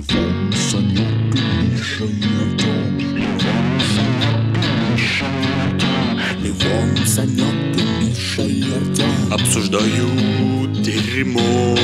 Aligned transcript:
Левон, 0.00 0.50
Санек 0.52 1.34
и 1.34 1.72
Миша 1.72 2.04
и 2.04 2.24
Артем. 2.40 2.98
Левон, 2.98 3.80
Санек 3.92 4.56
и 4.56 4.92
Миша 4.92 5.26
Артем. 5.66 6.42
Левон, 6.42 6.96
Санек 7.06 7.76
и 7.76 8.06
Миша 8.06 8.42
Артем. 8.76 9.32
Обсуждают 9.32 10.82
дерьмо. 10.82 11.76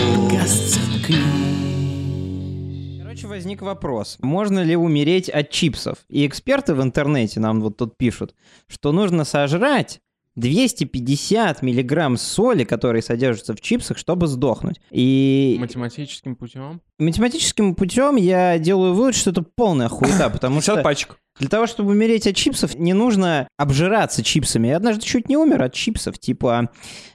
Короче, 3.02 3.26
возник 3.26 3.60
вопрос. 3.60 4.16
Можно 4.22 4.62
ли 4.62 4.76
умереть 4.76 5.28
от 5.28 5.50
чипсов? 5.50 5.98
И 6.08 6.26
эксперты 6.26 6.72
в 6.72 6.82
интернете 6.82 7.40
нам 7.40 7.60
вот 7.60 7.76
тут 7.76 7.98
пишут, 7.98 8.34
что 8.66 8.92
нужно 8.92 9.24
сожрать 9.24 10.00
250 10.36 11.62
миллиграмм 11.62 12.16
соли, 12.16 12.64
которые 12.64 13.02
содержатся 13.02 13.54
в 13.54 13.60
чипсах, 13.60 13.98
чтобы 13.98 14.26
сдохнуть. 14.26 14.80
И 14.90 15.56
Математическим 15.58 16.36
путем. 16.36 16.80
математическим 16.98 17.74
путем 17.74 18.16
я 18.16 18.58
делаю 18.58 18.94
вывод, 18.94 19.14
что 19.14 19.30
это 19.30 19.42
полная 19.42 19.88
хуета, 19.88 20.30
потому 20.30 20.56
50 20.56 20.74
что 20.74 20.82
пачек. 20.82 21.18
Для 21.38 21.48
того, 21.48 21.66
чтобы 21.66 21.90
умереть 21.90 22.26
от 22.26 22.34
чипсов, 22.36 22.74
не 22.76 22.92
нужно 22.94 23.48
обжираться 23.58 24.22
чипсами. 24.22 24.68
Я 24.68 24.76
однажды 24.76 25.04
чуть 25.04 25.28
не 25.28 25.36
умер 25.36 25.62
от 25.62 25.74
чипсов. 25.74 26.18
Типа, 26.18 26.70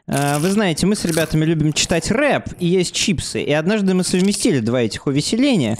э, 0.07 0.37
вы 0.39 0.51
знаете, 0.51 0.85
мы 0.85 0.95
с 0.95 1.05
ребятами 1.05 1.43
любим 1.45 1.73
читать 1.73 2.11
рэп 2.11 2.45
и 2.59 2.67
есть 2.67 2.93
чипсы. 2.93 3.41
И 3.41 3.51
однажды 3.51 3.93
мы 3.93 4.03
совместили 4.03 4.59
два 4.59 4.81
этих 4.81 5.07
увеселения. 5.07 5.77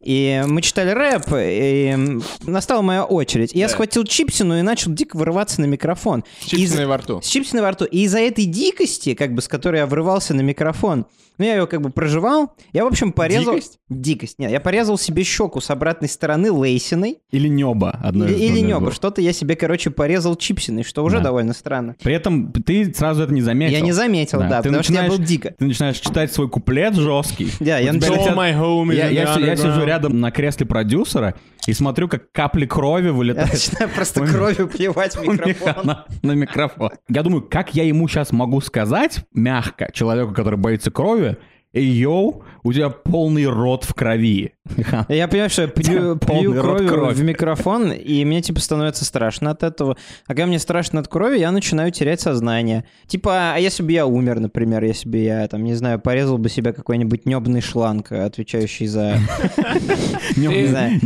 И 0.00 0.42
мы 0.46 0.60
читали 0.60 0.90
рэп, 0.90 1.24
и 1.34 1.96
настала 2.42 2.82
моя 2.82 3.04
очередь. 3.04 3.54
И 3.54 3.58
я 3.58 3.68
схватил 3.70 4.04
чипсину 4.04 4.58
и 4.58 4.62
начал 4.62 4.92
дико 4.92 5.16
вырываться 5.16 5.60
на 5.62 5.64
микрофон. 5.66 6.24
Чипсиной 6.44 6.84
Из- 6.84 6.88
во 6.88 6.96
рту. 6.98 7.20
с 7.22 7.26
чипсиной 7.26 7.62
во 7.62 7.70
рту. 7.70 7.84
И 7.86 8.02
из-за 8.02 8.18
этой 8.18 8.44
дикости, 8.44 9.14
как 9.14 9.34
бы, 9.34 9.40
с 9.40 9.48
которой 9.48 9.78
я 9.78 9.86
врывался 9.86 10.34
на 10.34 10.42
микрофон, 10.42 11.06
ну, 11.38 11.44
я 11.44 11.56
ее 11.56 11.66
как 11.66 11.80
бы 11.80 11.90
проживал, 11.90 12.54
я, 12.72 12.84
в 12.84 12.86
общем, 12.88 13.12
порезал... 13.12 13.54
Дикость? 13.54 13.78
Дикость. 13.88 14.38
Нет, 14.38 14.50
я 14.50 14.60
порезал 14.60 14.98
себе 14.98 15.22
щеку 15.24 15.60
с 15.60 15.70
обратной 15.70 16.08
стороны 16.08 16.50
лейсиной. 16.52 17.18
Или 17.30 17.48
небо. 17.48 17.90
Одно 18.02 18.26
Или, 18.26 18.34
или 18.34 18.60
двух. 18.60 18.62
Что-то 18.92 19.20
я 19.20 19.32
себе, 19.32 19.56
короче, 19.56 19.90
порезал 19.90 20.36
чипсиной, 20.36 20.82
что 20.84 21.04
уже 21.04 21.18
Да. 21.18 21.24
довольно 21.24 21.52
странно. 21.54 21.96
При 22.02 22.14
этом 22.14 22.52
ты 22.52 22.92
сразу 22.94 23.22
это 23.24 23.32
не 23.32 23.42
заметил. 23.42 23.72
Я 23.74 23.80
не 23.80 23.92
заметил, 23.92 24.38
да, 24.40 24.62
ты 24.62 24.68
потому 24.68 24.82
что 24.82 24.92
я 24.92 25.02
начинаешь- 25.02 25.18
был 25.20 25.26
дико. 25.26 25.54
Ты 25.58 25.64
начинаешь 25.66 25.98
читать 25.98 26.32
свой 26.32 26.48
куплет 26.48 26.94
жесткий. 26.94 27.48
Да, 27.60 27.78
я 27.78 27.90
home 28.54 28.88
is 28.90 28.94
Я, 28.96 29.08
я 29.08 29.34
я 29.38 29.56
сижу 29.56 29.84
рядом 29.84 30.20
на 30.20 30.30
кресле 30.30 30.66
продюсера 30.66 31.34
и 31.66 31.72
смотрю, 31.72 32.08
как 32.08 32.30
капли 32.32 32.66
крови 32.66 33.06
Я 33.06 33.12
вылетают 33.12 33.52
начинаю 33.52 33.88
просто 33.90 34.20
кровью 34.26 34.68
плевать 34.68 35.16
в 35.16 35.22
микрофон. 35.26 35.86
на, 35.86 36.04
на 36.22 36.32
микрофон. 36.32 36.90
Я 37.08 37.22
думаю, 37.22 37.42
как 37.42 37.74
я 37.74 37.84
ему 37.84 38.06
сейчас 38.08 38.32
могу 38.32 38.60
сказать 38.60 39.20
мягко, 39.32 39.90
человеку, 39.92 40.34
который 40.34 40.58
боится 40.58 40.90
крови, 40.90 41.33
«Эй, 41.74 41.84
йоу, 41.84 42.44
у 42.62 42.72
тебя 42.72 42.88
полный 42.88 43.46
рот 43.46 43.84
в 43.84 43.94
крови. 43.94 44.53
Я 45.08 45.28
понимаю, 45.28 45.50
что 45.50 45.62
я 45.62 45.68
пью, 45.68 46.16
пью 46.16 46.54
кровью 46.54 46.88
крови. 46.88 47.14
в 47.14 47.22
микрофон, 47.22 47.92
и 47.92 48.24
мне, 48.24 48.40
типа, 48.40 48.60
становится 48.60 49.04
страшно 49.04 49.50
от 49.50 49.62
этого. 49.62 49.96
А 50.26 50.28
когда 50.28 50.46
мне 50.46 50.58
страшно 50.58 51.00
от 51.00 51.08
крови, 51.08 51.38
я 51.38 51.50
начинаю 51.52 51.92
терять 51.92 52.22
сознание. 52.22 52.84
Типа, 53.06 53.52
а 53.54 53.58
если 53.58 53.82
бы 53.82 53.92
я 53.92 54.06
умер, 54.06 54.40
например, 54.40 54.82
если 54.82 55.06
бы 55.06 55.18
я, 55.18 55.46
там, 55.48 55.64
не 55.64 55.74
знаю, 55.74 56.00
порезал 56.00 56.38
бы 56.38 56.48
себя 56.48 56.72
какой-нибудь 56.72 57.26
небный 57.26 57.60
шланг, 57.60 58.10
отвечающий 58.12 58.86
за... 58.86 59.18
Небный, 60.36 60.98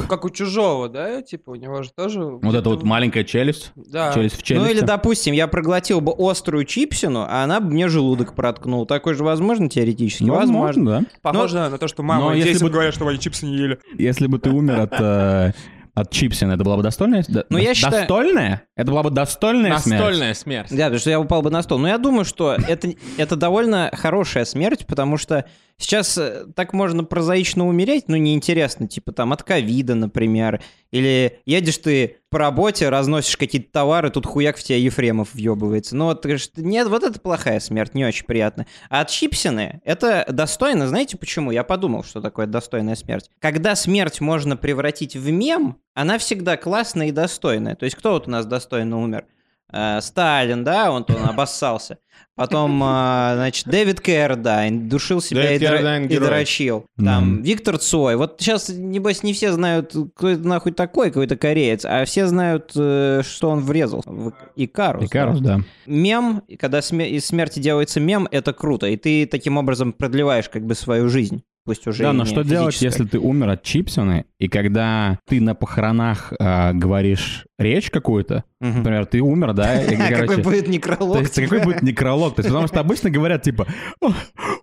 Это 0.00 0.08
как 0.08 0.24
у 0.24 0.30
чужого, 0.30 0.88
да? 0.88 1.22
Типа, 1.22 1.50
у 1.50 1.54
него 1.54 1.84
же 1.84 1.90
тоже... 1.96 2.20
Вот 2.20 2.54
это 2.54 2.68
вот 2.68 2.82
маленькая 2.82 3.22
челюсть. 3.22 3.70
Да. 3.76 4.12
Челюсть 4.12 4.38
в 4.38 4.42
челюсти. 4.42 4.66
Ну 4.66 4.74
или, 4.74 4.80
допустим, 4.80 5.34
я 5.34 5.46
проглотил 5.46 6.00
бы 6.00 6.12
острую 6.18 6.64
чипсину, 6.64 7.20
а 7.28 7.44
она 7.44 7.60
бы 7.60 7.70
мне 7.70 7.86
желудок 7.86 8.34
проткнула. 8.34 8.86
Такое 8.86 9.14
же 9.14 9.22
возможно 9.22 9.68
теоретически? 9.68 10.24
Возможно, 10.24 10.84
да. 10.84 11.02
Похоже 11.22 11.58
на 11.70 11.78
то, 11.78 11.86
что 11.86 12.02
мама 12.02 12.34
если 12.56 12.64
бы- 12.66 12.72
говорят, 12.72 12.94
что 12.94 13.06
они 13.06 13.18
чипсы 13.18 13.46
не 13.46 13.56
ели. 13.56 13.78
Если 13.98 14.26
бы 14.26 14.38
ты 14.38 14.50
умер 14.50 14.80
от, 14.80 14.92
э, 15.00 15.52
от 15.94 16.10
чипсина, 16.10 16.52
это 16.52 16.62
была 16.64 16.76
бы 16.76 16.82
достойная? 16.82 17.24
до- 17.26 17.46
Ну, 17.48 17.56
я 17.58 17.74
считаю- 17.74 18.02
Достойная? 18.02 18.62
Это 18.76 18.90
была 18.90 19.02
бы 19.02 19.10
достойная 19.10 19.78
смерть? 19.78 20.00
Настольная 20.00 20.34
смерть. 20.34 20.68
Да, 20.70 20.84
потому 20.84 20.98
что 20.98 21.10
я 21.10 21.18
упал 21.20 21.40
бы 21.42 21.50
на 21.50 21.62
стол. 21.62 21.78
Но 21.78 21.88
я 21.88 21.96
думаю, 21.98 22.24
что 22.26 22.52
это, 22.68 22.92
это 23.16 23.36
довольно 23.36 23.90
хорошая 23.94 24.44
смерть, 24.44 24.86
потому 24.86 25.16
что 25.16 25.46
сейчас 25.78 26.16
э, 26.18 26.46
так 26.54 26.72
можно 26.72 27.04
прозаично 27.04 27.66
умереть, 27.66 28.04
ну, 28.08 28.16
неинтересно, 28.16 28.88
типа 28.88 29.12
там 29.12 29.32
от 29.32 29.42
ковида, 29.42 29.94
например, 29.94 30.62
или 30.90 31.40
едешь 31.44 31.78
ты 31.78 32.16
по 32.30 32.38
работе, 32.38 32.88
разносишь 32.88 33.36
какие-то 33.36 33.70
товары, 33.72 34.10
тут 34.10 34.26
хуяк 34.26 34.56
в 34.56 34.62
тебя 34.62 34.78
Ефремов 34.78 35.34
въебывается. 35.34 35.96
Ну, 35.96 36.06
вот, 36.06 36.24
нет, 36.56 36.88
вот 36.88 37.02
это 37.02 37.20
плохая 37.20 37.60
смерть, 37.60 37.94
не 37.94 38.04
очень 38.04 38.26
приятно. 38.26 38.66
А 38.88 39.00
от 39.00 39.10
чипсины 39.10 39.80
это 39.84 40.24
достойно, 40.28 40.88
знаете 40.88 41.16
почему? 41.16 41.50
Я 41.50 41.64
подумал, 41.64 42.04
что 42.04 42.20
такое 42.20 42.46
достойная 42.46 42.94
смерть. 42.94 43.30
Когда 43.40 43.74
смерть 43.74 44.20
можно 44.20 44.56
превратить 44.56 45.16
в 45.16 45.30
мем, 45.30 45.76
она 45.94 46.18
всегда 46.18 46.56
классная 46.56 47.08
и 47.08 47.12
достойная. 47.12 47.76
То 47.76 47.84
есть 47.84 47.96
кто 47.96 48.12
вот 48.12 48.28
у 48.28 48.30
нас 48.30 48.46
достойно 48.46 49.00
умер? 49.00 49.26
Э, 49.72 50.00
Сталин, 50.00 50.62
да, 50.64 50.90
он, 50.92 51.04
он 51.08 51.24
обоссался. 51.28 51.98
Потом, 52.34 52.82
э, 52.82 53.32
значит, 53.34 53.66
Дэвид 53.66 54.00
Кэррадайн 54.00 54.88
душил 54.88 55.20
себя 55.22 55.42
Дэвид 55.42 55.62
и, 55.62 55.64
дра- 55.64 55.76
Кэррадайн 55.76 56.06
и 56.06 56.18
дрочил. 56.18 56.86
Там 57.02 57.32
Мгм. 57.34 57.42
Виктор 57.42 57.78
Цой. 57.78 58.16
Вот 58.16 58.36
сейчас, 58.38 58.68
небось, 58.68 59.22
не 59.22 59.32
все 59.32 59.52
знают, 59.52 59.94
кто 60.14 60.28
это 60.28 60.46
нахуй 60.46 60.72
такой, 60.72 61.08
какой-то 61.08 61.36
кореец, 61.36 61.84
а 61.84 62.04
все 62.04 62.26
знают, 62.26 62.72
э, 62.76 63.22
что 63.24 63.48
он 63.50 63.60
врезал 63.60 64.02
в 64.04 64.32
Икарус. 64.54 65.04
Икарус, 65.06 65.40
да. 65.40 65.56
да. 65.56 65.64
Мем, 65.86 66.42
когда 66.58 66.78
сме- 66.80 67.08
из 67.08 67.24
смерти 67.26 67.58
делается 67.58 68.00
мем, 68.00 68.28
это 68.30 68.52
круто. 68.52 68.86
И 68.86 68.96
ты 68.96 69.26
таким 69.26 69.56
образом 69.56 69.92
продлеваешь 69.92 70.48
как 70.48 70.64
бы 70.66 70.74
свою 70.74 71.08
жизнь. 71.08 71.42
Пусть 71.66 71.86
уже 71.86 72.02
Да, 72.04 72.12
но 72.14 72.24
что 72.24 72.42
делать, 72.44 72.80
если 72.80 73.04
ты 73.04 73.18
умер 73.18 73.50
от 73.50 73.62
чипсины, 73.62 74.24
и 74.38 74.48
когда 74.48 75.18
ты 75.28 75.40
на 75.40 75.54
похоронах 75.54 76.32
э, 76.38 76.72
говоришь 76.72 77.44
речь 77.58 77.90
какую-то, 77.90 78.44
Мгм. 78.60 78.78
например, 78.78 79.04
ты 79.06 79.20
умер, 79.20 79.52
да, 79.52 79.82
и, 79.82 79.96
Какой 79.96 80.26
короче, 80.26 80.42
будет 80.42 80.68
некролог? 80.68 81.14
то 81.16 81.20
есть 81.20 81.34
какой 81.34 81.62
будет 81.62 81.82
некролог? 81.82 82.34
То 82.36 82.40
есть, 82.40 82.48
потому 82.48 82.68
что 82.68 82.80
обычно 82.80 83.10
говорят, 83.10 83.42
типа, 83.42 83.66
«О, 84.00 84.12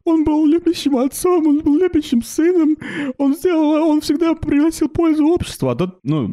он 0.05 0.23
был 0.23 0.39
любящим 0.73 0.97
отцом, 0.97 1.47
он 1.47 1.61
был 1.61 1.77
любящим 1.77 2.23
сыном, 2.23 2.77
он 3.17 3.35
сделал, 3.35 3.89
он 3.89 4.01
всегда 4.01 4.33
приносил 4.33 4.89
пользу 4.89 5.27
обществу. 5.27 5.69
А 5.69 5.75
тут, 5.75 5.99
ну, 6.03 6.29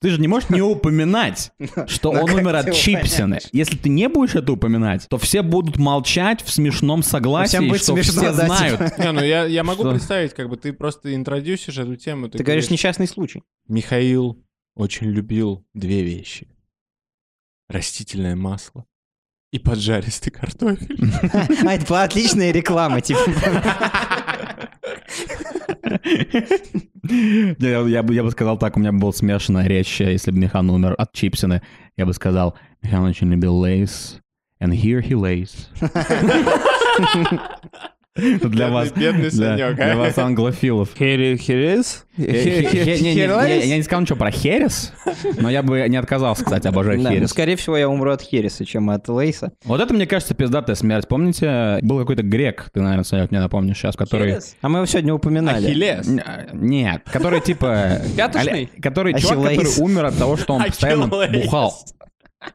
ты 0.00 0.10
же 0.10 0.20
не 0.20 0.28
можешь 0.28 0.50
не 0.50 0.60
упоминать, 0.60 1.52
что 1.86 2.12
Ну, 2.12 2.22
он 2.22 2.30
умер 2.30 2.56
от 2.56 2.74
чипсины. 2.74 3.38
Если 3.52 3.76
ты 3.76 3.88
не 3.88 4.08
будешь 4.08 4.34
это 4.34 4.52
упоминать, 4.52 5.06
то 5.08 5.18
все 5.18 5.42
будут 5.42 5.78
молчать 5.78 6.42
в 6.42 6.50
смешном 6.50 7.02
согласии, 7.02 7.76
что 7.76 7.96
все 7.96 8.32
знают. 8.32 8.78
типа. 8.78 9.02
Не, 9.02 9.12
ну 9.12 9.22
я, 9.22 9.44
я 9.44 9.62
могу 9.62 9.88
представить, 9.90 10.34
как 10.34 10.48
бы 10.48 10.56
ты 10.56 10.72
просто 10.72 11.14
интродюсишь 11.14 11.78
эту 11.78 11.96
тему. 11.96 12.28
Ты 12.28 12.42
говоришь 12.42 12.70
несчастный 12.70 13.06
случай. 13.06 13.42
Михаил 13.68 14.42
очень 14.74 15.08
любил 15.08 15.64
две 15.72 16.02
вещи. 16.02 16.48
Растительное 17.68 18.36
масло 18.36 18.84
и 19.54 19.58
поджаристый 19.60 20.32
картофель. 20.32 20.98
А, 21.64 21.74
это 21.74 21.86
была 21.86 22.02
отличная 22.02 22.50
реклама, 22.50 23.00
типа. 23.00 23.20
Я, 27.08 28.02
бы, 28.02 28.14
я 28.14 28.24
бы 28.24 28.30
сказал 28.32 28.58
так, 28.58 28.76
у 28.76 28.80
меня 28.80 28.90
бы 28.90 28.98
была 28.98 29.12
смешанная 29.12 29.68
речь, 29.68 30.00
если 30.00 30.32
бы 30.32 30.38
Михан 30.38 30.68
умер 30.70 30.96
от 30.98 31.12
чипсины. 31.12 31.62
Я 31.96 32.04
бы 32.04 32.12
сказал, 32.12 32.56
Михан 32.82 33.04
очень 33.04 33.30
любил 33.30 33.56
лейс, 33.56 34.18
and 34.60 34.72
here 34.72 35.00
he 35.00 35.14
lays. 35.14 35.68
Это 38.16 38.48
для 38.48 38.68
вас, 38.68 38.92
Бедный 38.92 39.30
для, 39.30 39.56
Санек, 39.56 39.74
для 39.74 39.94
а? 39.94 39.96
вас 39.96 40.16
англофилов. 40.18 40.90
Херес? 40.96 42.06
Я, 42.16 42.26
не 42.26 43.82
сказал 43.82 44.02
ничего 44.02 44.16
про 44.16 44.30
херес, 44.30 44.92
но 45.40 45.50
я 45.50 45.64
бы 45.64 45.84
не 45.88 45.96
отказался, 45.96 46.44
кстати, 46.44 46.68
обожаю 46.68 47.00
ну, 47.00 47.10
херес. 47.10 47.30
скорее 47.30 47.56
всего, 47.56 47.76
я 47.76 47.88
умру 47.88 48.12
от 48.12 48.22
Хереса, 48.22 48.64
чем 48.64 48.90
от 48.90 49.08
Лейса. 49.08 49.52
Вот 49.64 49.80
это, 49.80 49.92
мне 49.92 50.06
кажется, 50.06 50.32
пиздатая 50.34 50.76
смерть. 50.76 51.08
Помните, 51.08 51.80
был 51.82 51.98
какой-то 51.98 52.22
грек, 52.22 52.70
ты, 52.72 52.82
наверное, 52.82 53.02
Санек, 53.02 53.32
мне 53.32 53.40
напомнишь 53.40 53.78
сейчас, 53.78 53.96
который... 53.96 54.38
А 54.60 54.68
мы 54.68 54.78
его 54.78 54.86
сегодня 54.86 55.12
упоминали. 55.12 55.66
Ахиллес. 55.66 56.08
Нет, 56.52 57.02
который 57.10 57.40
типа... 57.40 58.00
Пяточный? 58.16 58.70
Который 58.80 59.14
чувак, 59.14 59.50
который 59.50 59.82
умер 59.82 60.04
от 60.04 60.16
того, 60.16 60.36
что 60.36 60.54
он 60.54 60.62
постоянно 60.62 61.08
бухал. 61.08 61.74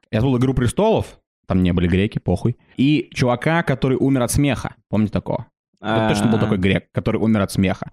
Я 0.10 0.22
забыл 0.22 0.38
«Игру 0.38 0.54
престолов», 0.54 1.20
там 1.50 1.64
не 1.64 1.74
были 1.74 1.88
греки, 1.88 2.20
похуй. 2.20 2.58
И 2.78 3.10
чувака, 3.12 3.64
который 3.64 3.98
умер 3.98 4.22
от 4.22 4.32
смеха. 4.32 4.76
Помните 4.88 5.12
такого? 5.12 5.48
Вот 5.82 6.08
точно 6.08 6.28
был 6.28 6.38
такой 6.38 6.60
грек, 6.60 6.92
который 6.92 7.20
умер 7.20 7.42
от 7.42 7.52
смеха. 7.52 7.92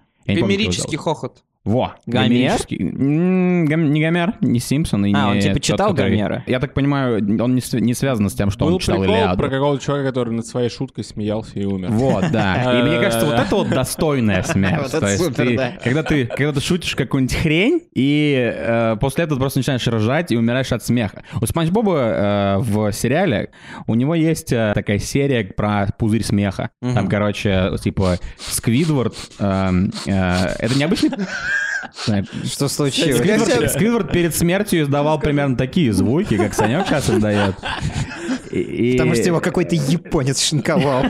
Зовут. 0.96 1.04
хохот. 1.04 1.42
Во, 1.66 1.94
Гомер? 2.06 2.52
Гом- 2.70 3.92
Не 3.92 4.00
Гомер, 4.00 4.34
не 4.40 4.60
Симпсон 4.60 5.04
и 5.04 5.12
А, 5.12 5.26
не 5.26 5.30
он 5.32 5.40
типа 5.40 5.54
тот, 5.54 5.62
читал 5.62 5.90
который- 5.90 6.10
Гомера? 6.16 6.44
Я 6.46 6.60
так 6.60 6.72
понимаю, 6.74 7.16
он 7.42 7.54
не, 7.54 7.60
св- 7.60 7.82
не 7.82 7.92
связан 7.92 8.30
с 8.30 8.34
тем, 8.34 8.50
что 8.50 8.64
Был 8.66 8.74
он 8.74 8.78
читал 8.80 8.98
прикол 9.00 9.14
Илиаду. 9.16 9.36
про 9.36 9.50
какого-то 9.50 9.84
человека, 9.84 10.10
который 10.10 10.32
над 10.32 10.46
своей 10.46 10.70
шуткой 10.70 11.04
смеялся 11.04 11.58
и 11.58 11.64
умер. 11.64 11.88
Вот, 11.90 12.24
да. 12.30 12.78
И 12.80 12.82
мне 12.88 13.00
кажется, 13.00 13.26
вот 13.26 13.34
это 13.34 13.54
вот 13.56 13.68
достойная 13.68 14.42
смерть. 14.44 14.76
Вот 14.78 14.86
это 14.94 15.00
То 15.00 15.08
есть 15.08 15.82
когда 15.82 16.02
ты, 16.02 16.26
когда 16.26 16.52
ты 16.52 16.60
шутишь 16.60 16.94
какую-нибудь 16.94 17.36
хрень, 17.36 17.82
и 17.94 18.52
э, 18.56 18.96
после 19.00 19.24
этого 19.24 19.36
ты 19.38 19.40
просто 19.40 19.58
начинаешь 19.58 19.86
ржать 19.86 20.30
и 20.32 20.36
умираешь 20.36 20.70
от 20.72 20.84
смеха. 20.84 21.24
У 21.40 21.46
Спанч 21.46 21.70
Боба 21.70 21.98
э, 21.98 22.56
в 22.58 22.92
сериале 22.92 23.50
у 23.88 23.94
него 23.96 24.14
есть 24.14 24.52
э, 24.52 24.70
такая 24.74 24.98
серия 25.00 25.42
про 25.44 25.88
пузырь 25.98 26.22
смеха. 26.24 26.70
Там, 26.80 27.08
короче, 27.08 27.72
типа 27.82 28.18
Сквидвард. 28.38 29.14
эм, 29.40 29.90
это 30.06 30.78
необычный... 30.78 31.10
Что 32.44 32.68
случилось? 32.68 33.16
Сквидвард, 33.18 33.70
Сквидвард 33.72 34.12
перед 34.12 34.34
смертью 34.34 34.82
издавал 34.82 35.18
примерно 35.20 35.56
такие 35.56 35.92
звуки, 35.92 36.36
как 36.36 36.54
Санек 36.54 36.86
сейчас 36.86 37.08
издает. 37.10 37.54
И- 38.50 38.92
Потому 38.92 39.14
что 39.14 39.24
его 39.24 39.40
какой-то 39.40 39.74
японец 39.74 40.40
шинковал. 40.40 41.04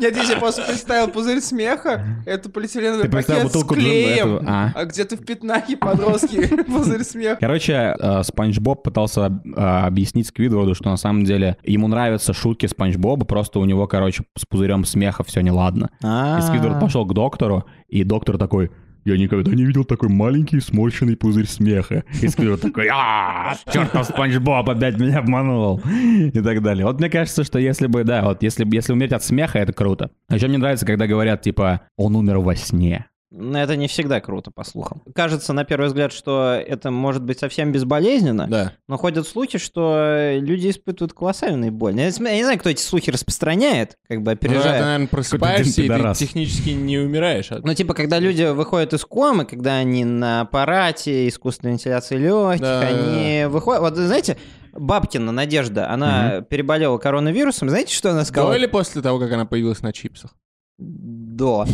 Нет, 0.00 0.16
я 0.16 0.24
себе 0.24 0.36
просто 0.38 0.62
представил 0.62 1.08
пузырь 1.08 1.40
смеха, 1.40 2.04
это 2.26 2.48
полиэтиленовый 2.48 3.08
пакет 3.08 3.52
с 3.52 3.64
клеем, 3.64 4.44
а. 4.46 4.72
а 4.74 4.84
где-то 4.84 5.16
в 5.16 5.24
пятнаке 5.24 5.76
подростки 5.76 6.46
пузырь 6.66 7.04
смеха. 7.04 7.38
Короче, 7.40 7.96
э, 7.98 8.22
Спанч 8.22 8.58
Боб 8.58 8.82
пытался 8.82 9.32
э, 9.44 9.60
объяснить 9.60 10.26
Сквидварду, 10.28 10.74
что 10.74 10.90
на 10.90 10.96
самом 10.96 11.24
деле 11.24 11.56
ему 11.62 11.88
нравятся 11.88 12.32
шутки 12.32 12.66
Спанч 12.66 12.96
Боба, 12.96 13.24
просто 13.24 13.58
у 13.58 13.64
него, 13.64 13.86
короче, 13.86 14.24
с 14.36 14.44
пузырем 14.46 14.84
смеха 14.84 15.24
все 15.24 15.40
неладно. 15.40 15.90
А. 16.02 16.38
И 16.38 16.42
Сквидвард 16.42 16.80
пошел 16.80 17.04
к 17.06 17.12
доктору, 17.12 17.64
и 17.88 18.04
доктор 18.04 18.38
такой... 18.38 18.70
Я 19.04 19.16
никогда 19.18 19.52
не 19.52 19.64
видел 19.64 19.84
такой 19.84 20.08
маленький 20.08 20.60
сморщенный 20.60 21.16
пузырь 21.16 21.46
смеха. 21.46 22.04
И 22.20 22.28
Сквидвард 22.28 22.60
такой, 22.60 22.88
а 22.92 23.56
чертов 23.72 24.06
Спанч 24.06 24.36
Боб 24.36 24.68
опять 24.68 24.98
меня 24.98 25.18
обманул. 25.18 25.80
И 26.32 26.40
так 26.40 26.62
далее. 26.62 26.86
Вот 26.86 27.00
мне 27.00 27.10
кажется, 27.10 27.42
что 27.42 27.58
если 27.58 27.88
бы, 27.88 28.04
да, 28.04 28.22
вот 28.22 28.42
если, 28.42 28.66
если 28.72 28.92
умереть 28.92 29.12
от 29.12 29.24
смеха, 29.24 29.58
это 29.58 29.72
круто. 29.72 30.10
А 30.28 30.36
еще 30.36 30.46
мне 30.48 30.58
нравится, 30.58 30.86
когда 30.86 31.06
говорят, 31.06 31.42
типа, 31.42 31.82
он 31.96 32.14
умер 32.16 32.38
во 32.38 32.54
сне. 32.54 33.06
Но 33.34 33.58
это 33.62 33.76
не 33.76 33.86
всегда 33.88 34.20
круто, 34.20 34.50
по 34.50 34.62
слухам. 34.62 35.02
Кажется, 35.14 35.54
на 35.54 35.64
первый 35.64 35.86
взгляд, 35.86 36.12
что 36.12 36.52
это 36.52 36.90
может 36.90 37.22
быть 37.24 37.38
совсем 37.38 37.72
безболезненно, 37.72 38.46
Да. 38.46 38.72
но 38.88 38.98
ходят 38.98 39.26
слухи, 39.26 39.56
что 39.56 40.32
люди 40.38 40.68
испытывают 40.68 41.14
колоссальную 41.14 41.72
боль. 41.72 41.96
Я 41.96 42.04
я 42.04 42.36
не 42.36 42.42
знаю, 42.44 42.58
кто 42.58 42.68
эти 42.68 42.82
слухи 42.82 43.08
распространяет, 43.10 43.96
как 44.06 44.18
бы 44.22 44.32
Ну, 44.32 44.36
ты, 44.36 44.46
опережая. 44.48 44.82
наверное, 44.82 45.06
просыпаешься, 45.06 45.80
и 45.82 45.88
ты 45.88 46.14
технически 46.14 46.70
не 46.70 46.98
умираешь. 46.98 47.50
от- 47.50 47.64
Ну, 47.64 47.72
типа, 47.74 47.94
когда 47.94 48.18
люди 48.18 48.42
выходят 48.52 48.92
из 48.92 49.04
комы, 49.06 49.46
когда 49.46 49.76
они 49.76 50.04
на 50.04 50.42
аппарате 50.42 51.26
искусственной 51.26 51.72
вентиляции 51.72 52.18
легких, 52.18 52.60
Да, 52.60 52.80
они 52.80 53.46
выходят... 53.48 53.80
Вот, 53.80 53.96
знаете, 53.96 54.36
Бабкина 54.74 55.32
Надежда, 55.32 55.88
она 55.90 56.42
переболела 56.42 56.98
коронавирусом. 56.98 57.70
Знаете, 57.70 57.94
что 57.94 58.10
она 58.10 58.26
сказала? 58.26 58.52
До 58.52 58.58
или 58.58 58.66
после 58.66 59.00
того, 59.00 59.18
как 59.18 59.32
она 59.32 59.46
появилась 59.46 59.80
на 59.80 59.92
чипсах? 59.94 60.34
До. 61.36 61.64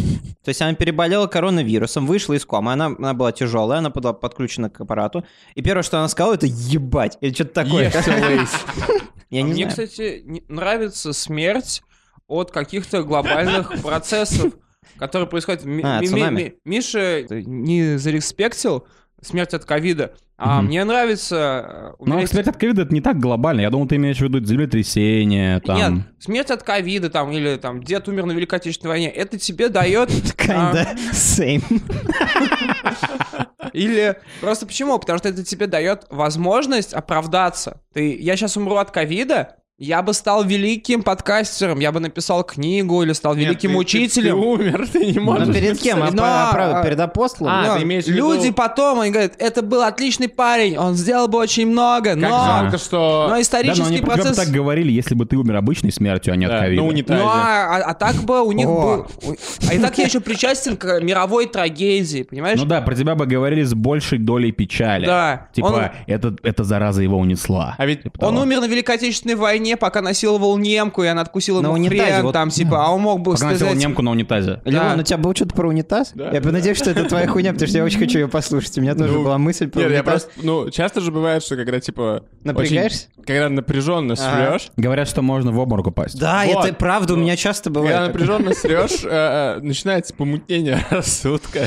То 0.44 0.48
есть 0.50 0.62
она 0.62 0.74
переболела 0.74 1.26
коронавирусом, 1.26 2.06
вышла 2.06 2.34
из 2.34 2.44
комы, 2.44 2.72
она, 2.72 2.86
она 2.86 3.14
была 3.14 3.32
тяжелая, 3.32 3.78
она 3.78 3.90
была 3.90 4.12
подключена 4.12 4.70
к 4.70 4.80
аппарату. 4.80 5.24
И 5.54 5.62
первое, 5.62 5.82
что 5.82 5.98
она 5.98 6.08
сказала, 6.08 6.34
это 6.34 6.46
ебать. 6.46 7.18
Или 7.20 7.32
что-то 7.34 7.54
такое. 7.64 7.90
Я 9.30 9.40
А 9.40 9.42
не 9.42 9.52
мне, 9.52 9.66
кстати, 9.66 10.24
нравится 10.48 11.12
смерть 11.12 11.82
от 12.28 12.50
каких-то 12.50 13.02
глобальных 13.02 13.72
процессов, 13.82 14.54
которые 14.96 15.28
происходят. 15.28 15.62
А, 15.64 15.66
ми- 15.68 15.82
ми- 16.00 16.06
цунами. 16.06 16.54
ми- 16.64 16.76
Миша 16.76 17.24
не 17.30 17.98
зареспектил 17.98 18.86
смерть 19.22 19.54
от 19.54 19.64
ковида, 19.64 20.14
а 20.36 20.58
Мгм. 20.58 20.66
мне 20.66 20.84
нравится 20.84 21.96
э, 21.98 22.04
Но, 22.04 22.14
умереть- 22.16 22.26
кстати, 22.26 22.48
от 22.48 22.56
ковида 22.56 22.82
это 22.82 22.94
не 22.94 23.00
так 23.00 23.18
глобально. 23.18 23.60
Я 23.62 23.70
думал, 23.70 23.88
ты 23.88 23.96
имеешь 23.96 24.18
в 24.18 24.20
виду 24.20 24.44
землетрясение, 24.44 25.60
там... 25.60 25.76
Нет, 25.76 26.04
смерть 26.20 26.50
от 26.50 26.62
ковида 26.62 27.10
там 27.10 27.32
или 27.32 27.56
там 27.56 27.82
дед 27.82 28.06
умер 28.08 28.26
на 28.26 28.32
Великой 28.32 28.56
Отечественной 28.56 28.90
войне, 28.90 29.10
это 29.10 29.38
тебе 29.38 29.68
дает... 29.68 30.10
Kinda 30.36 30.86
same. 31.12 31.62
Или 33.72 34.16
просто 34.40 34.66
почему? 34.66 34.98
Потому 34.98 35.18
что 35.18 35.28
это 35.28 35.44
тебе 35.44 35.66
дает 35.66 36.06
возможность 36.10 36.94
оправдаться. 36.94 37.80
Ты, 37.92 38.16
я 38.18 38.36
сейчас 38.36 38.56
умру 38.56 38.76
от 38.76 38.90
ковида, 38.90 39.56
я 39.80 40.02
бы 40.02 40.12
стал 40.12 40.42
великим 40.42 41.04
подкастером, 41.04 41.78
я 41.78 41.92
бы 41.92 42.00
написал 42.00 42.42
книгу 42.42 43.00
или 43.04 43.12
стал 43.12 43.36
великим 43.36 43.70
Нет, 43.70 43.86
ты- 43.86 43.92
ты- 43.92 43.98
учителем. 43.98 44.34
Ты 44.40 44.46
умер, 44.46 44.88
ты 44.92 45.06
не 45.06 45.20
можешь. 45.20 45.46
Но 45.46 45.52
перед 45.54 45.78
кем? 45.78 46.02
А, 46.02 46.10
Но, 46.10 46.22
а, 46.24 46.50
правда, 46.52 46.82
перед 46.82 46.98
апостолом? 46.98 47.52
а, 47.52 47.62
Ну, 47.64 47.76
ты 47.76 47.82
имеешь 47.84 48.06
Люди 48.08 48.50
потом, 48.50 48.98
они 48.98 49.12
говорят, 49.12 49.34
это 49.38 49.62
был 49.62 49.82
отличный 49.82 50.28
парень, 50.28 50.76
он 50.76 50.94
сделал 50.94 51.28
бы 51.28 51.38
очень 51.38 51.68
много, 51.68 52.10
Как 52.10 52.18
но... 52.18 52.28
жалко, 52.28 52.78
что... 52.78 52.96
Но 52.98 53.28
Да, 53.28 53.34
но 53.36 53.40
исторический 53.40 53.82
они 53.86 53.96
про 53.98 54.14
тебя 54.14 54.16
бы 54.16 54.22
процесс... 54.22 54.36
так 54.36 54.48
говорили, 54.48 54.90
если 54.90 55.14
бы 55.14 55.26
ты 55.26 55.36
умер 55.36 55.54
обычной 55.54 55.92
смертью, 55.92 56.32
а 56.32 56.36
не 56.36 56.46
от 56.46 56.50
Да, 56.50 56.60
ковида. 56.62 56.82
унитазе. 56.82 57.22
Ну, 57.22 57.28
а, 57.28 57.76
а- 57.76 57.82
а 57.90 57.94
так 57.94 58.16
бы 58.16 58.42
у 58.42 58.50
них 58.50 58.66
был... 58.66 59.06
А 59.70 59.74
и 59.74 59.78
так 59.78 59.96
я 59.96 60.06
еще 60.06 60.18
причастен 60.18 60.76
к 60.76 60.98
мировой 61.00 61.46
трагедии, 61.46 62.24
понимаешь? 62.24 62.58
Ну 62.58 62.64
да, 62.66 62.80
про 62.80 62.96
тебя 62.96 63.14
бы 63.14 63.26
говорили 63.26 63.62
с 63.62 63.74
большей 63.74 64.18
долей 64.18 64.50
печали. 64.50 65.06
Да. 65.06 65.46
Типа, 65.52 65.66
Он- 65.66 65.90
это, 66.08 66.34
эта 66.42 66.64
зараза 66.64 67.00
его 67.00 67.16
унесла. 67.16 67.76
А 67.78 67.86
ведь 67.86 68.02
Типа 68.02 68.24
Он 68.24 68.38
умер 68.38 68.60
на 68.60 68.66
Великой 68.66 68.96
Отечественной 68.96 69.36
войне, 69.36 69.67
пока 69.76 70.00
насиловал 70.02 70.56
немку, 70.58 71.02
и 71.02 71.06
она 71.06 71.22
откусила 71.22 71.60
На 71.60 71.66
ему 71.66 71.74
унитазе, 71.74 72.04
хрен, 72.12 72.22
вот. 72.22 72.32
там, 72.32 72.50
типа, 72.50 72.86
а 72.86 72.90
он 72.90 73.02
мог 73.02 73.20
бы 73.20 73.32
Пока 73.34 73.54
сказать... 73.54 73.74
немку 73.76 74.02
на 74.02 74.10
унитазе. 74.10 74.60
Леон, 74.64 74.94
Да. 74.94 75.00
у 75.00 75.02
тебя 75.02 75.18
было 75.18 75.34
что-то 75.34 75.54
про 75.54 75.68
унитаз? 75.68 76.12
я 76.14 76.40
надеюсь, 76.40 76.76
что 76.78 76.90
это 76.90 77.04
твоя 77.04 77.26
хуйня, 77.26 77.52
потому 77.52 77.68
что 77.68 77.78
я 77.78 77.84
очень 77.84 77.98
хочу 77.98 78.18
ее 78.18 78.28
послушать. 78.28 78.76
У 78.78 78.80
меня 78.80 78.94
тоже 78.94 79.12
Ну, 79.12 79.24
была 79.24 79.38
мысль 79.38 79.68
про 79.68 79.80
Нет, 79.80 79.90
я 79.90 79.96
унитаз. 79.98 80.24
просто, 80.24 80.46
ну, 80.46 80.70
часто 80.70 81.00
же 81.00 81.10
бывает, 81.12 81.42
что 81.42 81.56
когда, 81.56 81.80
типа... 81.80 82.22
Напрягаешься? 82.44 83.06
очень- 83.16 83.24
когда 83.26 83.48
напряженно 83.50 84.16
срешь, 84.16 84.70
Говорят, 84.78 85.06
что 85.08 85.20
можно 85.20 85.52
в 85.52 85.58
обморок 85.58 85.88
упасть. 85.88 86.18
Да, 86.18 86.44
Вот. 86.46 86.64
это 86.64 86.74
правда, 86.74 87.12
у 87.12 87.16
меня 87.16 87.36
часто 87.36 87.64
когда 87.70 87.80
бывает. 87.80 88.06
напряженно 88.08 88.54
срешь, 88.54 89.04
э, 89.04 89.56
э, 89.58 89.60
начинается 89.60 90.14
помутнение 90.14 90.82
рассудка. 90.90 91.66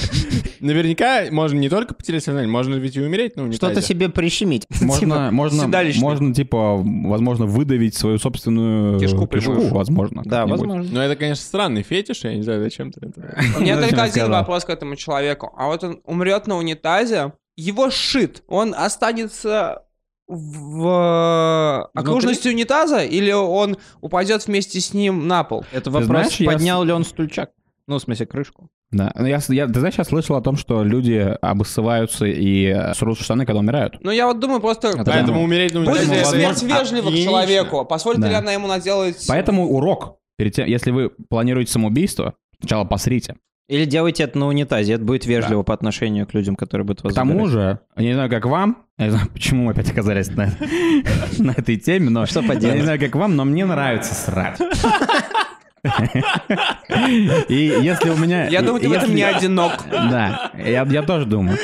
Наверняка 0.59 1.25
можно 1.31 1.59
не 1.59 1.69
только 1.69 1.93
потерять 1.93 2.23
сознание, 2.23 2.49
можно 2.49 2.75
ведь 2.75 2.95
и 2.95 3.01
умереть 3.01 3.35
на 3.35 3.43
унитазе. 3.43 3.73
Что-то 3.73 3.81
себе 3.85 4.09
прищемить. 4.09 4.65
Типа, 4.67 4.85
Можно, 4.85 5.31
можно, 5.31 5.63
седалищный. 5.65 6.01
можно, 6.01 6.33
типа, 6.33 6.77
возможно, 6.77 7.45
выдавить 7.45 7.90
свою 7.95 8.17
собственную 8.19 8.99
Кишку 8.99 9.27
прямую. 9.27 9.73
возможно. 9.73 10.21
Да, 10.25 10.45
возможно. 10.45 10.89
Ну, 10.91 10.99
это, 10.99 11.15
конечно, 11.15 11.43
странный 11.43 11.83
фетиш, 11.83 12.23
я 12.23 12.35
не 12.35 12.41
знаю, 12.41 12.61
зачем 12.61 12.91
ты 12.91 13.07
это... 13.07 13.21
У 13.57 13.61
меня 13.61 13.75
Зачем 13.75 13.89
только 13.89 13.95
я 13.95 14.11
один 14.11 14.31
вопрос 14.31 14.65
к 14.65 14.69
этому 14.69 14.95
человеку. 14.95 15.53
А 15.57 15.67
вот 15.67 15.83
он 15.83 16.01
умрет 16.05 16.47
на 16.47 16.57
унитазе, 16.57 17.33
его 17.55 17.89
шит, 17.89 18.43
он 18.47 18.73
останется 18.75 19.83
в 20.27 20.87
э, 20.87 21.99
окружности 21.99 22.47
унитаза 22.47 23.03
или 23.03 23.31
он 23.31 23.77
упадет 23.99 24.47
вместе 24.47 24.79
с 24.79 24.93
ним 24.93 25.27
на 25.27 25.43
пол? 25.43 25.65
Это 25.71 25.91
вопрос, 25.91 26.07
знаешь, 26.07 26.35
я 26.37 26.51
поднял 26.51 26.83
ли 26.83 26.93
он 26.93 27.03
стульчак? 27.03 27.51
Ну, 27.87 27.97
в 27.97 28.01
смысле, 28.01 28.25
крышку. 28.25 28.69
Да. 28.91 29.11
Ну, 29.15 29.25
Я, 29.25 29.39
я, 29.49 29.67
ты 29.67 29.79
знаешь, 29.79 29.95
я 29.97 30.03
слышал 30.03 30.35
о 30.35 30.41
том, 30.41 30.57
что 30.57 30.83
люди 30.83 31.35
обоссываются 31.41 32.25
и 32.25 32.65
э, 32.65 32.93
срут 32.93 33.19
штаны, 33.19 33.45
когда 33.45 33.59
умирают. 33.59 33.97
Ну, 34.01 34.11
я 34.11 34.27
вот 34.27 34.39
думаю, 34.39 34.59
просто... 34.59 34.89
Это 34.89 35.05
Поэтому 35.05 35.39
да. 35.39 35.43
умереть 35.45 35.73
на 35.73 35.81
Будет 35.85 36.07
ли 36.09 36.23
смерть 36.25 36.61
вежлива 36.61 37.09
к 37.09 37.15
человеку? 37.15 37.85
Позволит 37.85 38.19
ли 38.19 38.29
Да. 38.29 38.39
она 38.39 38.51
ему 38.51 38.67
наделать... 38.67 39.23
Поэтому 39.27 39.69
урок. 39.69 40.17
Перед 40.37 40.53
тем, 40.55 40.67
если 40.67 40.91
вы 40.91 41.09
планируете 41.29 41.71
самоубийство, 41.71 42.33
сначала 42.59 42.83
посрите. 42.83 43.35
Или 43.69 43.85
делайте 43.85 44.23
это 44.23 44.37
на 44.37 44.47
унитазе, 44.47 44.93
это 44.93 45.05
будет 45.05 45.25
вежливо 45.25 45.63
по 45.63 45.73
отношению 45.73 46.27
к 46.27 46.33
людям, 46.33 46.57
которые 46.57 46.85
будут 46.85 47.03
вас 47.03 47.13
К 47.13 47.15
тому 47.15 47.47
забирать. 47.47 47.77
же, 47.77 47.79
я 47.95 48.03
не 48.03 48.13
знаю, 48.13 48.29
как 48.29 48.45
вам, 48.45 48.79
я 48.97 49.05
не 49.05 49.11
знаю, 49.11 49.27
почему 49.31 49.63
мы 49.65 49.71
опять 49.71 49.89
оказались 49.89 50.27
на, 50.31 50.49
на 51.37 51.51
этой 51.51 51.77
теме, 51.77 52.09
но 52.09 52.25
Что 52.25 52.41
я 52.41 52.47
поделать? 52.49 52.75
не 52.75 52.81
знаю, 52.81 52.99
как 52.99 53.15
вам, 53.15 53.37
но 53.37 53.45
мне 53.45 53.65
нравится 53.65 54.13
срать. 54.13 54.59
И 55.83 57.55
если 57.81 58.09
у 58.09 58.17
меня... 58.17 58.47
Я 58.47 58.61
думаю, 58.61 58.81
ты 58.81 58.89
в 58.89 58.91
этом 58.91 59.13
не 59.15 59.23
одинок. 59.23 59.85
Да, 59.89 60.51
я, 60.57 60.85
тоже 61.03 61.25
думаю. 61.25 61.57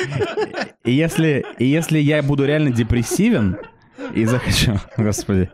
И 0.84 0.92
если 0.92 1.98
я 1.98 2.22
буду 2.22 2.44
реально 2.44 2.70
депрессивен 2.70 3.58
и 4.14 4.24
захочу... 4.24 4.78
Господи. 4.96 5.50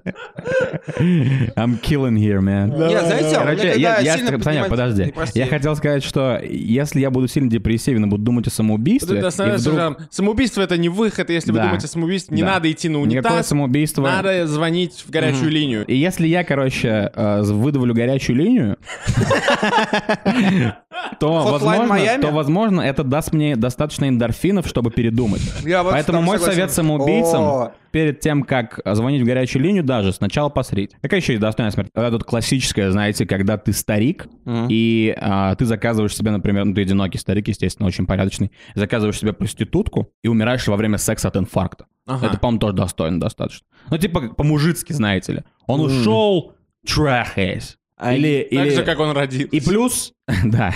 I'm 1.57 1.81
killing 1.81 2.17
here, 2.17 2.41
man. 2.41 2.75
У 2.75 2.79
меня 2.79 3.39
Короче, 3.39 3.75
я, 3.81 3.99
я, 3.99 4.17
сильно 4.17 4.43
Саня, 4.43 4.65
подожди. 4.65 5.13
Я 5.35 5.47
хотел 5.47 5.77
сказать, 5.77 6.05
что 6.05 6.41
если 6.43 7.01
я 7.01 7.11
буду 7.11 7.29
сильно 7.29 7.51
депрессивен 7.51 8.05
и 8.05 8.09
буду 8.09 8.23
думать 8.23 8.47
о 8.47 8.51
самоубийстве, 8.51 9.19
это 9.19 9.29
основное, 9.29 9.59
вдруг- 9.59 9.77
там, 9.77 9.97
Самоубийство 10.11 10.63
это 10.63 10.77
не 10.77 10.89
выход, 10.89 11.31
если 11.31 11.51
вы 11.51 11.59
Да. 11.59 11.65
думаете 11.65 11.87
о 11.87 11.89
самоубийстве, 11.89 12.37
не 12.37 12.43
Да. 12.43 12.55
надо 12.55 12.71
идти 12.71 12.89
на 12.89 12.99
никакое 12.99 13.33
унитаз, 13.33 13.49
самоубийство... 13.49 14.03
надо 14.03 14.47
звонить 14.47 15.05
в 15.07 15.11
горячую 15.11 15.51
линию. 15.51 15.85
И 15.87 15.97
если 15.97 16.27
я, 16.27 16.45
короче, 16.45 17.11
э, 17.15 17.43
выдавлю 17.43 17.95
горячую 17.95 18.37
линию, 18.37 18.77
то, 21.21 21.33
возможно, 21.33 21.99
то, 22.21 22.31
возможно, 22.31 22.81
это 22.81 23.05
даст 23.05 23.33
мне 23.33 23.57
достаточно 23.57 24.09
эндорфинов, 24.09 24.67
чтобы 24.67 24.91
передумать. 24.91 25.43
Я 25.65 25.83
Поэтому 25.85 26.23
мой 26.23 26.39
совет 26.39 26.71
самоубийцам. 26.71 27.73
Перед 27.95 28.19
тем, 28.19 28.43
как 28.43 28.81
звонить 28.85 29.23
в 29.23 29.25
горячую 29.25 29.63
линию 29.63 29.85
даже, 29.85 30.13
сначала 30.13 30.49
посмотреть. 30.49 30.91
Какая 31.01 31.21
еще 31.21 31.35
есть 31.35 31.41
достойная 31.41 31.71
смерть? 31.71 31.91
Это 31.95 32.11
вот 32.11 32.25
классическая, 32.25 32.91
знаете, 32.91 33.25
когда 33.25 33.57
ты 33.57 33.73
старик, 33.73 34.27
Мгм. 34.45 34.67
и 34.69 35.15
а, 35.17 35.55
ты 35.55 35.65
заказываешь 35.65 36.13
себе, 36.17 36.33
например, 36.33 36.65
ну 36.65 36.75
ты 36.75 36.83
одинокий 36.83 37.19
старик, 37.19 37.47
естественно, 37.47 37.87
очень 37.87 38.05
порядочный, 38.05 38.51
заказываешь 38.75 39.17
себе 39.21 39.33
проститутку 39.33 40.11
и 40.25 40.29
умираешь 40.29 40.67
во 40.67 40.75
время 40.75 40.99
секса 40.99 41.29
от 41.29 41.37
инфаркта. 41.37 41.87
Ага. 42.05 42.27
Это, 42.27 42.39
по-моему, 42.39 42.59
тоже 42.59 42.73
достойно 42.75 43.21
достаточно. 43.21 43.65
Ну, 43.89 43.97
типа, 43.97 44.23
по-мужицки, 44.35 44.93
знаете 44.93 45.33
ли. 45.33 45.43
Он 45.69 45.81
ушел, 45.81 46.55
трахаясь. 46.85 47.77
А 47.97 48.13
Или, 48.13 48.43
Так 48.51 48.67
или... 48.67 48.75
же, 48.75 48.83
как 48.83 48.99
он 48.99 49.13
родился. 49.17 49.47
И 49.47 49.61
плюс, 49.61 50.13
да, 50.45 50.75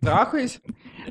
Трахаясь? 0.00 0.58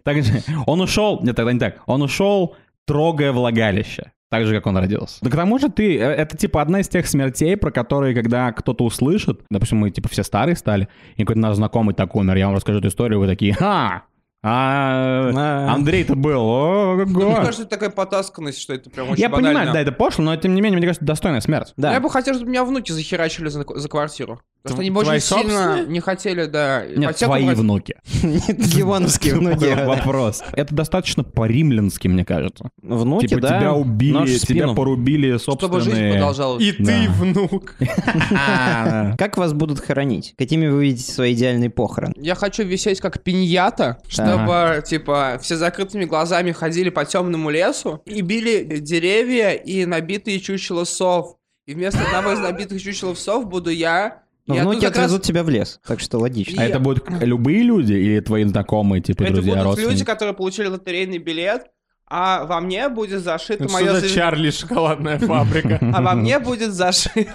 также 0.04 0.44
он 0.66 0.82
ушел, 0.82 1.22
нет, 1.24 1.38
тогда 1.38 1.54
не 1.54 1.60
так, 1.60 1.82
он 1.86 2.02
ушел, 2.02 2.58
трогая 2.86 3.32
влагалище. 3.32 4.12
Так 4.30 4.46
же, 4.46 4.56
как 4.56 4.66
он 4.68 4.78
родился. 4.78 5.18
Да 5.22 5.30
к 5.30 5.36
тому 5.36 5.60
же 5.60 5.70
ты, 5.70 5.98
э, 5.98 6.04
это 6.04 6.36
типа 6.36 6.62
одна 6.62 6.80
из 6.80 6.90
тех 6.90 7.08
смертей, 7.08 7.56
про 7.58 7.72
которые, 7.72 8.16
когда 8.16 8.52
кто-то 8.52 8.84
услышит, 8.84 9.42
допустим, 9.50 9.78
мы 9.78 9.92
типа 9.92 10.10
все 10.10 10.24
старые 10.24 10.56
стали, 10.56 10.88
и 11.16 11.22
какой-то 11.22 11.40
наш 11.40 11.56
знакомый 11.56 11.94
так 11.94 12.16
умер, 12.16 12.36
я 12.36 12.48
вам 12.48 12.56
расскажу 12.56 12.80
эту 12.80 12.88
историю, 12.88 13.20
вы 13.20 13.28
такие, 13.28 13.54
ха, 13.54 14.04
а. 14.48 15.74
Андрей-то 15.74 16.16
был, 16.16 16.42
о, 16.42 16.94
Мне 17.06 17.26
ого». 17.26 17.36
кажется, 17.38 17.64
это 17.64 17.72
такая 17.72 17.90
потасканность, 17.90 18.62
что 18.62 18.76
это 18.76 18.92
прям 18.92 19.10
очень 19.10 19.22
Я 19.22 19.30
банально. 19.30 19.60
понимаю, 19.60 19.74
да, 19.74 19.82
это 19.82 19.92
пошло, 19.92 20.24
но 20.24 20.36
тем 20.36 20.54
не 20.54 20.62
менее, 20.62 20.78
мне 20.78 20.86
кажется, 20.86 21.04
достойная 21.04 21.42
смерть. 21.42 21.74
Да. 21.78 21.94
Я 21.94 22.00
бы 22.00 22.12
хотел, 22.12 22.36
чтобы 22.36 22.52
меня 22.52 22.64
внуки 22.64 22.92
захерачили 22.92 23.48
за, 23.48 23.66
за 23.68 23.90
квартиру. 23.90 24.40
Потому 24.66 24.78
что 24.78 24.82
они 24.82 24.90
Твои 24.90 25.18
очень 25.18 25.22
сильно 25.22 25.44
собственные? 25.54 25.86
не 25.88 26.00
хотели, 26.00 26.46
да, 26.46 26.86
Нет, 26.88 27.16
твои 27.18 27.46
брать. 27.46 27.58
внуки. 27.60 27.96
Ливановские 28.24 29.36
внуки. 29.40 29.86
Вопрос. 29.86 30.42
Это 30.54 30.74
достаточно 30.74 31.24
по-римлянски, 31.24 32.08
мне 32.08 32.26
кажется. 32.26 32.70
Внуки, 32.82 33.28
Типа 33.28 33.42
да. 33.42 33.60
тебя 33.60 33.74
убили, 33.76 34.26
тебя 34.26 34.40
спину. 34.40 34.76
порубили 34.76 35.38
Чтобы 35.38 35.82
жизнь 35.82 35.90
собственные... 35.92 36.14
продолжалась. 36.14 36.64
И 36.64 36.72
ты, 36.72 37.10
внук. 37.10 37.76
Как 39.18 39.38
вас 39.38 39.54
будут 39.54 39.80
хоронить? 39.80 40.34
Какими 40.38 40.68
вы 40.68 40.84
видите 40.86 41.12
свои 41.12 41.34
идеальные 41.34 41.70
похороны? 41.70 42.14
Я 42.18 42.34
хочу 42.36 42.64
висеть 42.64 43.00
как 43.02 43.22
пиньята, 43.22 44.00
чтобы, 44.08 44.84
типа, 44.86 45.38
все 45.42 45.58
закрытыми 45.58 46.06
глазами 46.06 46.52
ходили 46.52 46.90
по 46.90 47.06
темному 47.06 47.50
лесу 47.50 48.02
и 48.06 48.22
били 48.22 48.80
деревья 48.80 49.52
и 49.52 49.86
набитые 49.86 50.40
чучела 50.40 50.86
сов. 50.86 51.36
И 51.68 51.74
вместо 51.74 52.00
одного 52.04 52.32
из 52.34 52.40
набитых 52.40 52.82
чучелов 52.82 53.18
сов 53.20 53.48
буду 53.48 53.70
я. 53.70 54.22
Но 54.48 54.56
И 54.56 54.60
внуки 54.60 54.76
оттуда 54.78 54.88
как 54.88 54.96
раз- 54.98 55.06
отвезут 55.06 55.24
тебя 55.24 55.44
в 55.44 55.50
лес, 55.50 55.80
так 55.88 56.00
что 56.00 56.20
логично. 56.20 56.62
А 56.62 56.66
это 56.66 56.80
будут 56.80 57.04
любые 57.22 57.64
люди 57.64 57.94
или 57.94 58.20
твои 58.20 58.44
знакомые, 58.44 59.02
типа 59.02 59.24
Это 59.24 59.34
друзья, 59.34 59.54
будут 59.54 59.66
родственники? 59.66 59.92
люди, 59.94 60.06
которые 60.06 60.36
получили 60.36 60.68
лотерейный 60.68 61.18
билет, 61.18 61.64
а 62.08 62.46
во 62.46 62.62
мне 62.62 62.88
будет 62.90 63.24
зашито 63.24 63.68
мое... 63.72 63.98
Что 63.98 64.00
за 64.02 64.10
Чарли 64.14 64.52
шоколадная 64.52 65.18
фабрика? 65.18 65.80
А 65.96 66.02
во 66.02 66.14
мне 66.14 66.40
будет 66.40 66.72
зашито, 66.74 67.32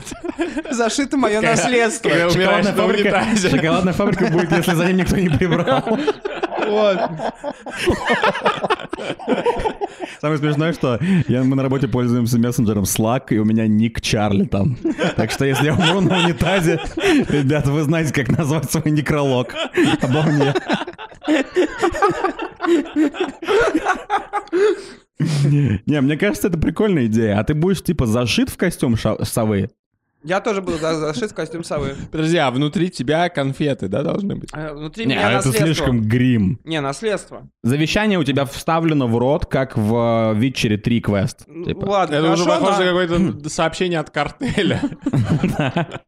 зашито 0.70 1.16
мое 1.16 1.40
наследство. 1.40 2.10
Шоколадная 2.10 2.62
на 2.62 2.72
фабрика, 2.72 3.24
шоколадная 3.36 3.92
фабрика 3.92 4.26
будет, 4.26 4.52
если 4.52 4.74
за 4.74 4.86
ним 4.86 4.98
никто 4.98 5.16
не 5.16 5.28
прибрал. 5.28 5.82
Вот. 6.66 7.00
Самое 10.20 10.38
смешное, 10.38 10.72
что 10.72 11.00
я, 11.26 11.42
мы 11.42 11.56
на 11.56 11.62
работе 11.62 11.88
пользуемся 11.88 12.38
мессенджером 12.38 12.84
Slack, 12.84 13.30
и 13.30 13.38
у 13.38 13.44
меня 13.44 13.66
ник 13.66 14.00
Чарли 14.00 14.44
там. 14.44 14.76
Так 15.16 15.32
что 15.32 15.46
если 15.46 15.66
я 15.66 15.74
умру 15.74 16.00
на 16.00 16.18
унитазе, 16.18 16.80
ребята, 17.28 17.72
вы 17.72 17.82
знаете, 17.82 18.12
как 18.12 18.28
назвать 18.28 18.70
свой 18.70 18.90
некролог 18.92 19.54
обо 20.02 20.22
мне. 20.22 20.54
Не, 25.18 26.00
мне 26.00 26.16
кажется, 26.16 26.48
это 26.48 26.58
прикольная 26.58 27.06
идея. 27.06 27.38
А 27.38 27.44
ты 27.44 27.54
будешь, 27.54 27.82
типа, 27.82 28.06
зашит 28.06 28.48
в 28.48 28.56
костюм 28.56 28.96
совы? 28.96 29.70
Я 30.22 30.40
тоже 30.42 30.60
буду 30.60 30.76
за- 30.76 30.96
зашит 30.96 31.30
в 31.30 31.34
костюм 31.34 31.64
совы. 31.64 31.94
Подожди, 32.12 32.36
а 32.36 32.50
внутри 32.50 32.90
тебя 32.90 33.30
конфеты, 33.30 33.88
да, 33.88 34.02
должны 34.02 34.36
быть? 34.36 34.50
А 34.52 34.74
Внутри 34.74 35.06
Не, 35.06 35.14
меня 35.14 35.28
это 35.28 35.36
наследство. 35.48 35.64
слишком 35.66 36.02
грим. 36.02 36.60
Не, 36.64 36.82
наследство. 36.82 37.48
Завещание 37.62 38.18
у 38.18 38.24
тебя 38.24 38.44
вставлено 38.44 39.06
в 39.08 39.16
рот, 39.16 39.46
как 39.46 39.78
в 39.78 40.34
Витчере 40.34 40.76
3 40.76 41.00
квест. 41.00 41.44
Ну, 41.46 41.64
Типа. 41.64 41.86
Ладно, 41.86 42.16
Это 42.16 42.32
уже 42.32 42.44
хорошо, 42.44 42.60
похоже 42.66 42.78
но- 42.92 43.00
на 43.00 43.06
какое-то 43.06 43.48
сообщение 43.48 43.98
от 43.98 44.10
картеля. 44.10 44.82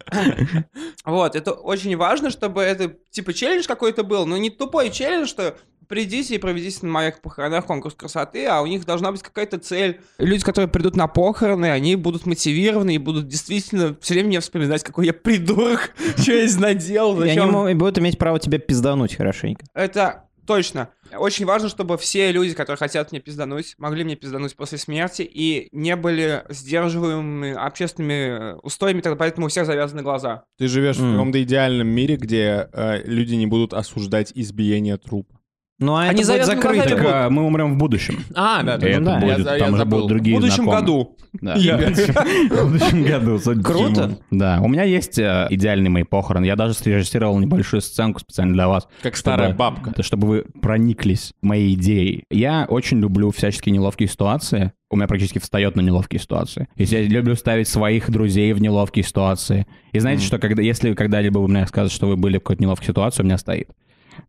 Вот, 1.04 1.34
это 1.36 1.52
очень 1.52 1.96
важно, 1.96 2.30
чтобы 2.30 2.60
это, 2.62 2.94
типа, 3.10 3.32
челлендж 3.32 3.66
какой-то 3.66 4.04
был, 4.04 4.26
но 4.26 4.36
не 4.36 4.50
тупой 4.50 4.90
челлендж, 4.90 5.26
что 5.28 5.56
придите 5.92 6.36
и 6.36 6.38
проведите 6.38 6.86
на 6.86 6.90
моих 6.90 7.20
похоронах 7.20 7.66
конкурс 7.66 7.94
красоты, 7.94 8.46
а 8.46 8.62
у 8.62 8.66
них 8.66 8.86
должна 8.86 9.12
быть 9.12 9.20
какая-то 9.22 9.58
цель. 9.58 10.00
Люди, 10.16 10.42
которые 10.42 10.66
придут 10.66 10.96
на 10.96 11.06
похороны, 11.06 11.66
они 11.70 11.96
будут 11.96 12.24
мотивированы 12.24 12.94
и 12.94 12.98
будут 12.98 13.28
действительно 13.28 13.94
все 14.00 14.14
время 14.14 14.28
мне 14.28 14.40
вспоминать, 14.40 14.82
какой 14.82 15.04
я 15.04 15.12
придурок, 15.12 15.92
что 16.16 16.32
я 16.32 16.46
здесь 16.46 16.58
наделал, 16.58 17.22
И 17.22 17.28
они 17.28 17.74
будут 17.74 17.98
иметь 17.98 18.16
право 18.16 18.38
тебя 18.38 18.56
пиздануть 18.58 19.14
хорошенько. 19.14 19.66
Это 19.74 20.24
точно. 20.46 20.88
Очень 21.14 21.44
важно, 21.44 21.68
чтобы 21.68 21.98
все 21.98 22.32
люди, 22.32 22.54
которые 22.54 22.78
хотят 22.78 23.12
мне 23.12 23.20
пиздануть, 23.20 23.74
могли 23.76 24.02
мне 24.02 24.16
пиздануть 24.16 24.56
после 24.56 24.78
смерти 24.78 25.20
и 25.30 25.68
не 25.72 25.94
были 25.94 26.42
сдерживаемыми 26.48 27.52
общественными 27.52 28.14
э, 28.14 28.54
устоями, 28.62 29.02
тогда 29.02 29.16
поэтому 29.16 29.44
у 29.44 29.48
всех 29.50 29.66
завязаны 29.66 30.00
глаза. 30.00 30.44
Ты 30.56 30.68
живешь 30.68 30.96
в 30.96 31.04
М. 31.04 31.12
каком-то 31.12 31.42
идеальном 31.42 31.88
мире, 31.88 32.16
где 32.16 32.70
э, 32.72 33.02
люди 33.04 33.34
не 33.34 33.46
будут 33.46 33.74
осуждать 33.74 34.32
избиение 34.34 34.96
трупа. 34.96 35.41
Ну 35.82 35.96
а 35.96 36.02
Они 36.04 36.22
это 36.22 36.32
будет 36.32 36.46
закрыто. 36.46 36.88
Так, 36.88 37.04
а, 37.04 37.28
мы 37.30 37.42
умрем 37.44 37.74
в 37.74 37.76
будущем. 37.76 38.20
А, 38.34 38.62
да, 38.62 38.76
И 38.76 38.90
это 38.90 39.00
да. 39.04 39.18
будет, 39.18 39.38
Я- 39.38 39.52
я 39.54 39.58
там 39.58 39.68
уже 39.70 39.78
забыл. 39.78 39.90
будут 39.98 40.04
В 40.04 40.08
другие 40.08 40.36
будущем 40.36 40.54
знакомые. 40.64 40.80
году. 40.80 41.16
Да. 41.40 41.54
В 41.56 42.70
будущем 42.70 43.04
году. 43.04 43.62
Круто. 43.62 44.18
Да, 44.30 44.60
у 44.62 44.68
меня 44.68 44.82
есть 44.84 45.18
э, 45.18 45.46
идеальные 45.50 45.90
мои 45.90 46.02
похороны. 46.04 46.44
Я 46.44 46.56
даже 46.56 46.74
срежиссировал 46.74 47.38
небольшую 47.38 47.80
сценку 47.80 48.20
специально 48.20 48.52
для 48.52 48.68
вас. 48.68 48.86
Как 49.02 49.16
старая 49.16 49.48
чтобы- 49.48 49.58
бабка. 49.58 50.02
Чтобы 50.02 50.26
вы 50.28 50.44
прониклись 50.60 51.32
моей 51.42 51.74
идеей. 51.74 52.24
Я 52.30 52.66
очень 52.68 53.00
люблю 53.00 53.30
всяческие 53.30 53.72
неловкие 53.74 54.08
ситуации. 54.08 54.72
У 54.90 54.96
меня 54.96 55.06
практически 55.06 55.38
встает 55.38 55.74
на 55.74 55.80
неловкие 55.80 56.20
ситуации. 56.20 56.64
То 56.76 56.80
есть 56.80 56.92
я 56.92 57.02
люблю 57.02 57.34
ставить 57.34 57.66
своих 57.66 58.10
друзей 58.10 58.52
в 58.52 58.60
неловкие 58.60 59.04
ситуации. 59.04 59.66
И 59.92 59.98
знаете, 59.98 60.22
что 60.24 60.38
когда, 60.38 60.60
если 60.62 60.92
когда-либо 60.94 61.38
вы 61.38 61.48
мне 61.48 61.66
скажете, 61.66 61.96
что 61.96 62.08
вы 62.08 62.16
были 62.16 62.36
в 62.36 62.40
какой-то 62.40 62.62
неловкой 62.62 62.88
ситуации, 62.88 63.22
у 63.22 63.24
меня 63.24 63.38
стоит. 63.38 63.70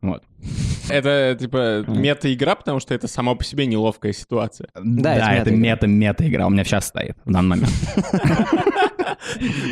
Вот. 0.04 0.22
Это, 0.90 1.36
типа, 1.40 1.86
мета-игра, 1.88 2.56
потому 2.56 2.82
что 2.82 2.94
это 2.94 3.08
сама 3.08 3.36
по 3.36 3.44
себе 3.46 3.66
неловкая 3.66 4.12
ситуация. 4.12 4.68
Да, 4.76 5.16
это 5.16 5.50
это 5.50 5.52
мета-игра. 5.52 5.88
мета-мета 5.88 6.28
игра. 6.28 6.48
У 6.48 6.50
меня 6.50 6.66
сейчас 6.66 6.88
стоит 6.88 7.16
в 7.24 7.32
данный 7.32 7.50
момент. 7.50 7.72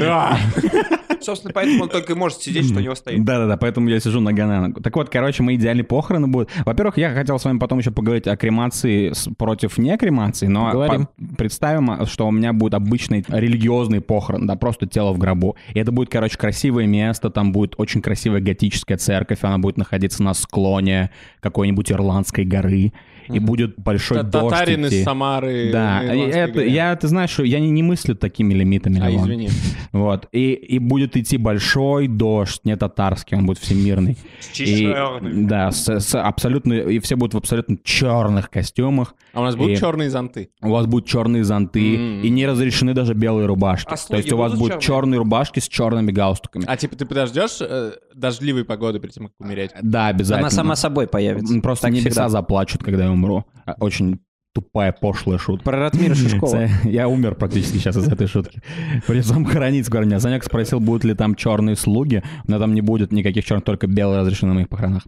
А, 0.02 0.38
Собственно, 1.22 1.54
поэтому 1.54 1.84
он 1.84 1.90
только 1.90 2.14
и 2.14 2.16
может 2.16 2.42
сидеть, 2.42 2.66
что 2.66 2.78
у 2.78 2.82
него 2.82 2.96
стоит. 2.96 3.24
Да-да-да, 3.24 3.58
поэтому 3.58 3.90
я 3.90 4.00
сижу 4.00 4.20
нога 4.22 4.48
на 4.48 4.62
ногу. 4.62 4.82
Так 4.82 4.96
вот, 4.96 5.10
короче, 5.10 5.44
мои 5.44 5.56
идеальные 5.56 5.84
похороны 5.84 6.28
будут. 6.28 6.50
Во-первых, 6.66 6.98
я 6.98 7.14
хотел 7.14 7.38
с 7.38 7.46
вами 7.46 7.60
потом 7.60 7.80
еще 7.80 7.92
поговорить 7.92 8.28
о 8.28 8.36
кремации 8.36 9.14
против 9.38 9.78
не 9.78 9.98
кремации, 9.98 10.48
но 10.48 10.72
по- 10.72 11.08
представим, 11.38 12.06
что 12.08 12.28
у 12.28 12.32
меня 12.32 12.54
будет 12.54 12.74
обычный 12.74 13.24
религиозный 13.28 14.02
похорон, 14.02 14.48
да, 14.48 14.56
просто 14.56 14.88
тело 14.88 15.12
в 15.14 15.18
гробу. 15.18 15.56
И 15.74 15.80
это 15.80 15.92
будет, 15.92 16.10
короче, 16.10 16.38
красивое 16.38 16.88
место, 16.88 17.30
там 17.30 17.52
будет 17.52 17.76
очень 17.78 18.02
красивая 18.02 18.42
готическая 18.42 18.98
церковь, 18.98 19.40
она 19.42 19.58
будет 19.58 19.78
находиться 19.78 20.21
на 20.22 20.34
склоне 20.34 21.10
какой-нибудь 21.40 21.92
ирландской 21.92 22.46
горы, 22.46 22.94
и 23.34 23.40
будет 23.40 23.76
большой 23.78 24.24
дождь 24.24 24.50
Татарин 24.50 24.86
из. 24.86 25.04
Самары. 25.04 25.70
Да, 25.72 26.04
это, 26.04 26.62
я, 26.64 26.96
ты 26.96 27.08
знаешь, 27.08 27.30
что 27.32 27.44
я 27.44 27.60
не, 27.60 27.70
не 27.72 27.84
мыслю 27.84 28.16
такими 28.16 28.54
лимитами. 28.54 29.00
А, 29.02 29.10
Леон. 29.10 29.24
извини. 29.24 29.50
Вот. 29.92 30.28
И, 30.32 30.54
и 30.54 30.80
будет 30.80 31.18
идти 31.18 31.36
большой 31.38 32.08
дождь, 32.08 32.62
не 32.64 32.78
татарский, 32.78 33.36
он 33.36 33.46
будет 33.46 33.58
всемирный. 33.58 34.18
И, 34.58 34.90
да, 35.34 35.72
с, 35.72 35.90
с 36.00 36.16
абсолютно, 36.18 36.74
и 36.74 37.00
все 37.00 37.18
будут 37.18 37.34
в 37.34 37.38
абсолютно 37.38 37.78
черных 37.84 38.50
костюмах. 38.50 39.16
А 39.34 39.42
у 39.42 39.44
нас 39.44 39.56
будут 39.58 39.74
И- 39.78 39.80
черные 39.82 40.10
зонты? 40.10 40.50
У 40.62 40.70
вас 40.70 40.86
будут 40.86 41.08
черные 41.10 41.44
зонты, 41.44 41.96
М. 41.98 42.22
и 42.22 42.30
не 42.30 42.46
разрешены 42.48 42.94
даже 42.94 43.14
белые 43.14 43.48
рубашки. 43.48 43.90
А 43.94 43.98
То 43.98 44.16
есть 44.18 44.32
у 44.32 44.38
вас 44.38 44.54
будут 44.54 44.82
черные? 44.82 44.82
черные 44.82 45.18
рубашки 45.20 45.60
с 45.60 45.68
черными 45.68 46.12
галстуками. 46.12 46.64
А 46.68 46.78
типа 46.78 46.96
ты 46.96 47.06
подождешь 47.06 47.58
э, 47.60 47.92
дождливой 48.16 48.64
погоды 48.64 49.00
перед 49.00 49.14
тем, 49.14 49.28
как 49.28 49.34
умереть? 49.40 49.72
Да, 49.82 50.08
обязательно. 50.08 50.48
Она 50.48 50.56
сама 50.56 50.76
собой 50.78 51.08
появится. 51.08 51.60
Просто 51.62 51.88
Так 51.88 51.92
небеса 51.94 52.10
всегда. 52.10 52.30
заплачут, 52.30 52.82
когда 52.84 53.06
я 53.06 53.12
умру. 53.12 53.21
А, 53.66 53.76
Очень 53.80 54.20
тупая, 54.54 54.92
пошлая 54.92 55.38
шутка. 55.38 55.64
Про 55.64 55.80
Ратмира 55.80 56.16
Шишкова. 56.16 56.68
Я 56.84 57.08
умер 57.08 57.36
практически 57.36 57.78
сейчас 57.78 57.96
из 57.98 58.08
этой 58.08 58.28
шутки. 58.28 58.62
Вам 59.08 59.46
хоронить 59.46 59.86
скоро 59.86 60.04
меня. 60.04 60.20
Санек 60.20 60.44
спросил, 60.44 60.80
будут 60.80 61.04
ли 61.04 61.14
там 61.14 61.36
черные 61.36 61.76
слуги, 61.76 62.24
но 62.48 62.60
там 62.60 62.74
не 62.74 62.82
будет 62.82 63.12
никаких 63.12 63.46
черных, 63.46 63.64
только 63.64 63.88
белые 63.88 64.22
разрешены 64.22 64.50
на 64.50 64.56
моих 64.56 64.70
похоронах. 64.70 65.04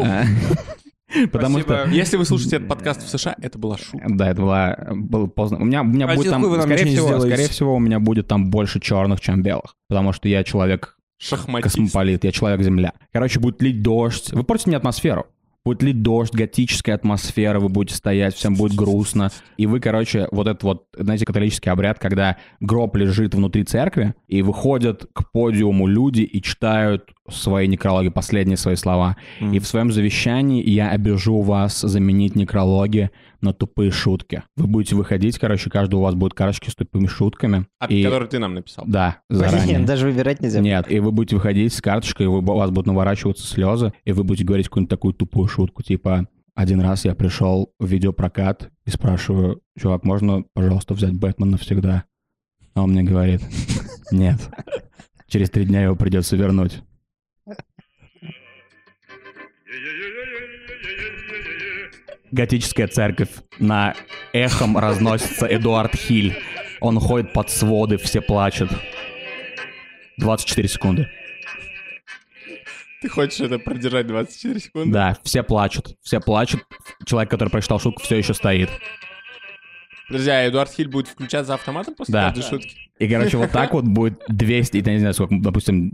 А, 0.00 0.24
Потому 1.32 1.60
что... 1.60 1.74
Спасибо. 1.74 1.94
Если 1.94 2.16
вы 2.16 2.24
слушаете 2.24 2.56
этот 2.56 2.68
подкаст 2.68 3.02
в 3.02 3.08
США, 3.08 3.36
это 3.40 3.58
была 3.58 3.78
шутка. 3.78 4.06
Да, 4.08 4.30
это 4.30 4.42
была, 4.42 4.78
было 4.90 5.26
поздно. 5.26 5.58
У 5.58 5.64
меня, 5.64 5.82
у 5.82 5.84
меня 5.84 6.06
Один 6.06 6.16
будет 6.16 6.30
там, 6.30 6.62
скорее 6.62 6.86
всего, 6.86 7.06
сделаете. 7.06 7.36
скорее 7.36 7.48
всего, 7.48 7.74
у 7.76 7.78
меня 7.78 8.00
будет 8.00 8.26
там 8.26 8.50
больше 8.50 8.80
черных, 8.80 9.20
чем 9.20 9.42
белых. 9.42 9.76
Потому 9.88 10.12
что 10.12 10.28
я 10.28 10.42
человек 10.42 10.96
Шахматист. 11.18 11.76
космополит, 11.76 12.24
я 12.24 12.32
человек-земля. 12.32 12.94
Короче, 13.12 13.38
будет 13.38 13.62
лить 13.62 13.82
дождь. 13.82 14.32
Вы 14.32 14.42
портите 14.42 14.70
мне 14.70 14.76
атмосферу. 14.76 15.26
Будет 15.66 15.82
лить 15.82 16.02
дождь, 16.02 16.34
готическая 16.34 16.94
атмосфера, 16.94 17.58
вы 17.58 17.70
будете 17.70 17.96
стоять, 17.96 18.34
всем 18.34 18.54
будет 18.54 18.74
грустно. 18.74 19.30
И 19.56 19.64
вы, 19.66 19.80
короче, 19.80 20.28
вот 20.30 20.46
этот 20.46 20.62
вот, 20.62 20.88
знаете, 20.94 21.24
католический 21.24 21.72
обряд, 21.72 21.98
когда 21.98 22.36
гроб 22.60 22.94
лежит 22.96 23.34
внутри 23.34 23.64
церкви, 23.64 24.14
и 24.28 24.42
выходят 24.42 25.06
к 25.14 25.32
подиуму 25.32 25.86
люди 25.86 26.20
и 26.20 26.42
читают 26.42 27.14
свои 27.30 27.66
некрологи, 27.66 28.10
последние 28.10 28.58
свои 28.58 28.76
слова. 28.76 29.16
И 29.40 29.58
в 29.58 29.66
своем 29.66 29.90
завещании 29.90 30.62
я 30.68 30.90
обяжу 30.90 31.40
вас 31.40 31.80
заменить 31.80 32.36
некрологи 32.36 33.10
на 33.44 33.52
тупые 33.52 33.90
шутки. 33.90 34.42
Вы 34.56 34.66
будете 34.66 34.96
выходить, 34.96 35.38
короче, 35.38 35.70
каждый 35.70 35.96
у 35.96 36.00
вас 36.00 36.14
будет 36.14 36.34
карточки 36.34 36.70
с 36.70 36.74
тупыми 36.74 37.06
шутками. 37.06 37.66
А, 37.78 37.86
и... 37.86 38.02
Который 38.02 38.28
ты 38.28 38.38
нам 38.38 38.54
написал. 38.54 38.84
Да, 38.88 39.18
заранее. 39.28 39.78
Нет, 39.78 39.86
даже 39.86 40.06
выбирать 40.06 40.40
нельзя. 40.40 40.60
Нет, 40.60 40.90
и 40.90 40.98
вы 40.98 41.12
будете 41.12 41.36
выходить 41.36 41.72
с 41.72 41.80
карточкой, 41.80 42.26
и 42.26 42.28
вы- 42.28 42.38
у 42.38 42.56
вас 42.56 42.70
будут 42.70 42.86
наворачиваться 42.86 43.46
слезы, 43.46 43.92
и 44.04 44.12
вы 44.12 44.24
будете 44.24 44.44
говорить 44.44 44.66
какую-нибудь 44.66 44.90
такую 44.90 45.14
тупую 45.14 45.46
шутку, 45.46 45.82
типа 45.82 46.26
один 46.54 46.80
раз 46.80 47.04
я 47.04 47.14
пришел 47.14 47.72
в 47.78 47.86
видеопрокат 47.86 48.70
и 48.86 48.90
спрашиваю, 48.90 49.60
чувак, 49.78 50.04
можно, 50.04 50.44
пожалуйста, 50.54 50.94
взять 50.94 51.12
Бэтмен 51.12 51.50
навсегда? 51.50 52.04
А 52.74 52.82
он 52.82 52.92
мне 52.92 53.02
говорит, 53.02 53.42
нет, 54.12 54.38
через 55.26 55.50
три 55.50 55.64
дня 55.64 55.82
его 55.82 55.96
придется 55.96 56.36
вернуть. 56.36 56.82
Готическая 62.30 62.88
церковь. 62.88 63.30
На 63.58 63.94
эхом 64.32 64.76
разносится 64.76 65.46
Эдуард 65.46 65.94
Хиль. 65.94 66.36
Он 66.80 66.98
ходит 66.98 67.32
под 67.32 67.50
своды, 67.50 67.96
все 67.96 68.20
плачут. 68.20 68.70
24 70.18 70.68
секунды. 70.68 71.08
Ты 73.02 73.08
хочешь 73.08 73.40
это 73.40 73.58
продержать 73.58 74.06
24 74.06 74.60
секунды? 74.60 74.90
Да, 74.90 75.18
все 75.22 75.42
плачут. 75.42 75.96
Все 76.02 76.20
плачут. 76.20 76.62
Человек, 77.04 77.30
который 77.30 77.50
прочитал 77.50 77.78
шутку, 77.78 78.02
все 78.02 78.16
еще 78.16 78.32
стоит. 78.32 78.70
А 80.10 80.48
Эдуард 80.48 80.70
Хиль 80.70 80.88
будет 80.88 81.08
включаться 81.08 81.54
автоматом 81.54 81.94
после 81.94 82.12
Да. 82.12 82.30
каждой 82.30 82.42
шутки? 82.42 82.76
И, 83.00 83.08
короче, 83.08 83.36
вот 83.38 83.50
так 83.50 83.72
вот 83.72 83.84
будет 83.84 84.20
200, 84.28 84.76
я 84.86 84.92
не 84.92 84.98
знаю, 85.00 85.14
сколько, 85.14 85.34
допустим, 85.40 85.90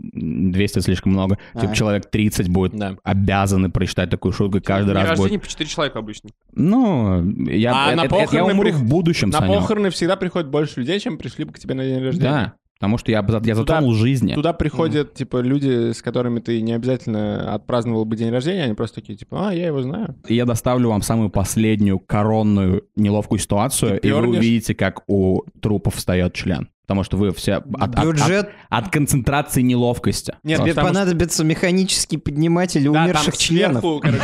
200 0.51 0.79
слишком 0.79 1.13
много. 1.13 1.37
Типа 1.53 1.71
А. 1.71 1.75
человек 1.75 2.09
30 2.11 2.47
будет 2.49 2.75
Да. 2.77 2.97
обязаны 3.03 3.71
прочитать 3.71 4.09
такую 4.11 4.33
шутку, 4.33 4.59
каждый 4.63 4.93
раз 4.93 5.09
рождения 5.09 5.29
будет... 5.29 5.41
по 5.41 5.47
4 5.49 5.67
человека 5.69 5.97
обычно. 5.99 6.29
Ну, 6.53 7.23
я, 7.49 7.73
А 7.73 7.87
это- 7.87 7.95
на 7.97 8.05
это- 8.05 8.15
это 8.15 8.15
я 8.17 8.25
похороны 8.25 8.53
умру 8.53 8.63
прих- 8.69 8.75
в 8.75 8.87
будущем, 8.87 9.29
На 9.29 9.39
Саня. 9.39 9.55
похороны 9.59 9.89
всегда 9.89 10.15
приходит 10.15 10.49
больше 10.49 10.79
людей, 10.81 10.99
чем 10.99 11.17
пришли 11.17 11.43
бы 11.45 11.53
к 11.53 11.59
тебе 11.59 11.73
на 11.73 11.83
день 11.83 12.03
рождения. 12.03 12.29
Да, 12.29 12.53
потому 12.81 12.97
что 12.97 13.11
я, 13.11 13.23
я 13.43 13.53
затронул 13.55 13.93
жизни. 13.93 14.33
Туда 14.33 14.53
приходят, 14.53 15.13
типа, 15.13 15.37
люди, 15.37 15.91
с 15.91 16.01
которыми 16.01 16.39
ты 16.39 16.61
не 16.61 16.73
обязательно 16.73 17.53
отпраздновал 17.53 18.05
бы 18.05 18.15
день 18.15 18.31
рождения, 18.31 18.63
они 18.63 18.73
просто 18.73 19.01
такие, 19.01 19.15
типа, 19.15 19.49
а, 19.49 19.53
я 19.53 19.67
его 19.67 19.83
знаю. 19.83 20.15
И 20.27 20.33
я 20.33 20.45
доставлю 20.45 20.89
вам 20.89 21.03
самую 21.03 21.29
последнюю 21.29 21.99
коронную 21.99 22.83
неловкую 22.95 23.37
ситуацию, 23.37 23.99
Ты 23.99 24.07
и 24.07 24.11
вы 24.11 24.27
увидите, 24.27 24.73
как 24.73 25.03
у 25.07 25.43
трупов 25.61 25.93
встает 25.95 26.33
член. 26.33 26.69
Потому 26.87 27.03
что 27.03 27.15
вы 27.15 27.31
все 27.33 27.53
от, 27.53 27.65
от- 27.79 27.95
от- 27.95 28.05
Бюджет. 28.05 28.49
от 28.69 28.89
концентрации 28.89 29.61
неловкости. 29.61 30.33
Нет, 30.43 30.59
Тебе 30.59 30.71
потому 30.71 30.87
что- 30.87 30.93
понадобится 30.95 31.43
механический 31.45 32.17
подниматель 32.17 32.83
Да, 32.83 32.89
умерших 33.05 33.25
там 33.35 33.39
членов. 33.39 33.81
сверху, 33.81 33.99
короче, 34.01 34.23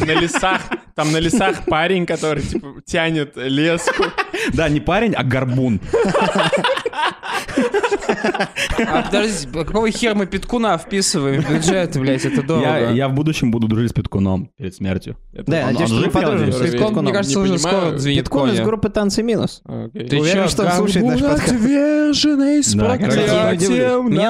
на, 0.00 0.06
на 0.06 0.20
лесах, 0.20 0.60
там 0.94 1.10
на 1.12 1.16
лесах 1.20 1.64
парень, 1.64 2.04
который, 2.04 2.42
типа, 2.42 2.66
тянет 2.84 3.32
леску. 3.36 4.04
Да, 4.52 4.68
не 4.68 4.80
парень, 4.80 5.14
а 5.14 5.22
горбун. 5.24 5.80
А 8.86 9.02
подождите, 9.02 9.48
какого 9.52 9.90
хера 9.90 10.14
мы 10.14 10.26
Петкуна 10.26 10.78
вписываем 10.78 11.42
в 11.42 11.50
бюджет, 11.50 11.98
блядь, 11.98 12.24
это 12.24 12.42
дорого. 12.42 12.66
Я, 12.66 12.90
я 12.90 13.08
в 13.08 13.14
будущем 13.14 13.50
буду 13.50 13.68
дружить 13.68 13.90
с 13.90 13.94
Петкуном 13.94 14.50
перед 14.56 14.74
смертью. 14.74 15.16
Да, 15.32 15.66
надеюсь, 15.66 15.80
он 15.80 15.86
что 15.86 15.94
мы 15.96 16.02
жив, 16.02 16.14
я 16.14 16.20
подружимся 16.20 16.58
надеюсь? 16.58 16.70
с 16.70 16.72
Петкуном. 16.78 17.04
Мне 17.04 17.12
кажется, 17.12 17.38
Не 17.38 17.44
уже 17.44 17.54
понимаю. 17.54 17.76
скоро 17.86 17.98
звенит 17.98 18.24
Петкун 18.24 18.50
из 18.50 18.60
группы 18.60 18.88
«Танцы 18.88 19.22
минус». 19.22 19.62
Ты 19.92 20.20
Уверен, 20.20 20.48
что 20.48 20.64
он 20.64 20.72
слушает 20.72 21.06
наш 21.06 21.20
подкаст. 21.20 21.52
Мне 21.52 22.12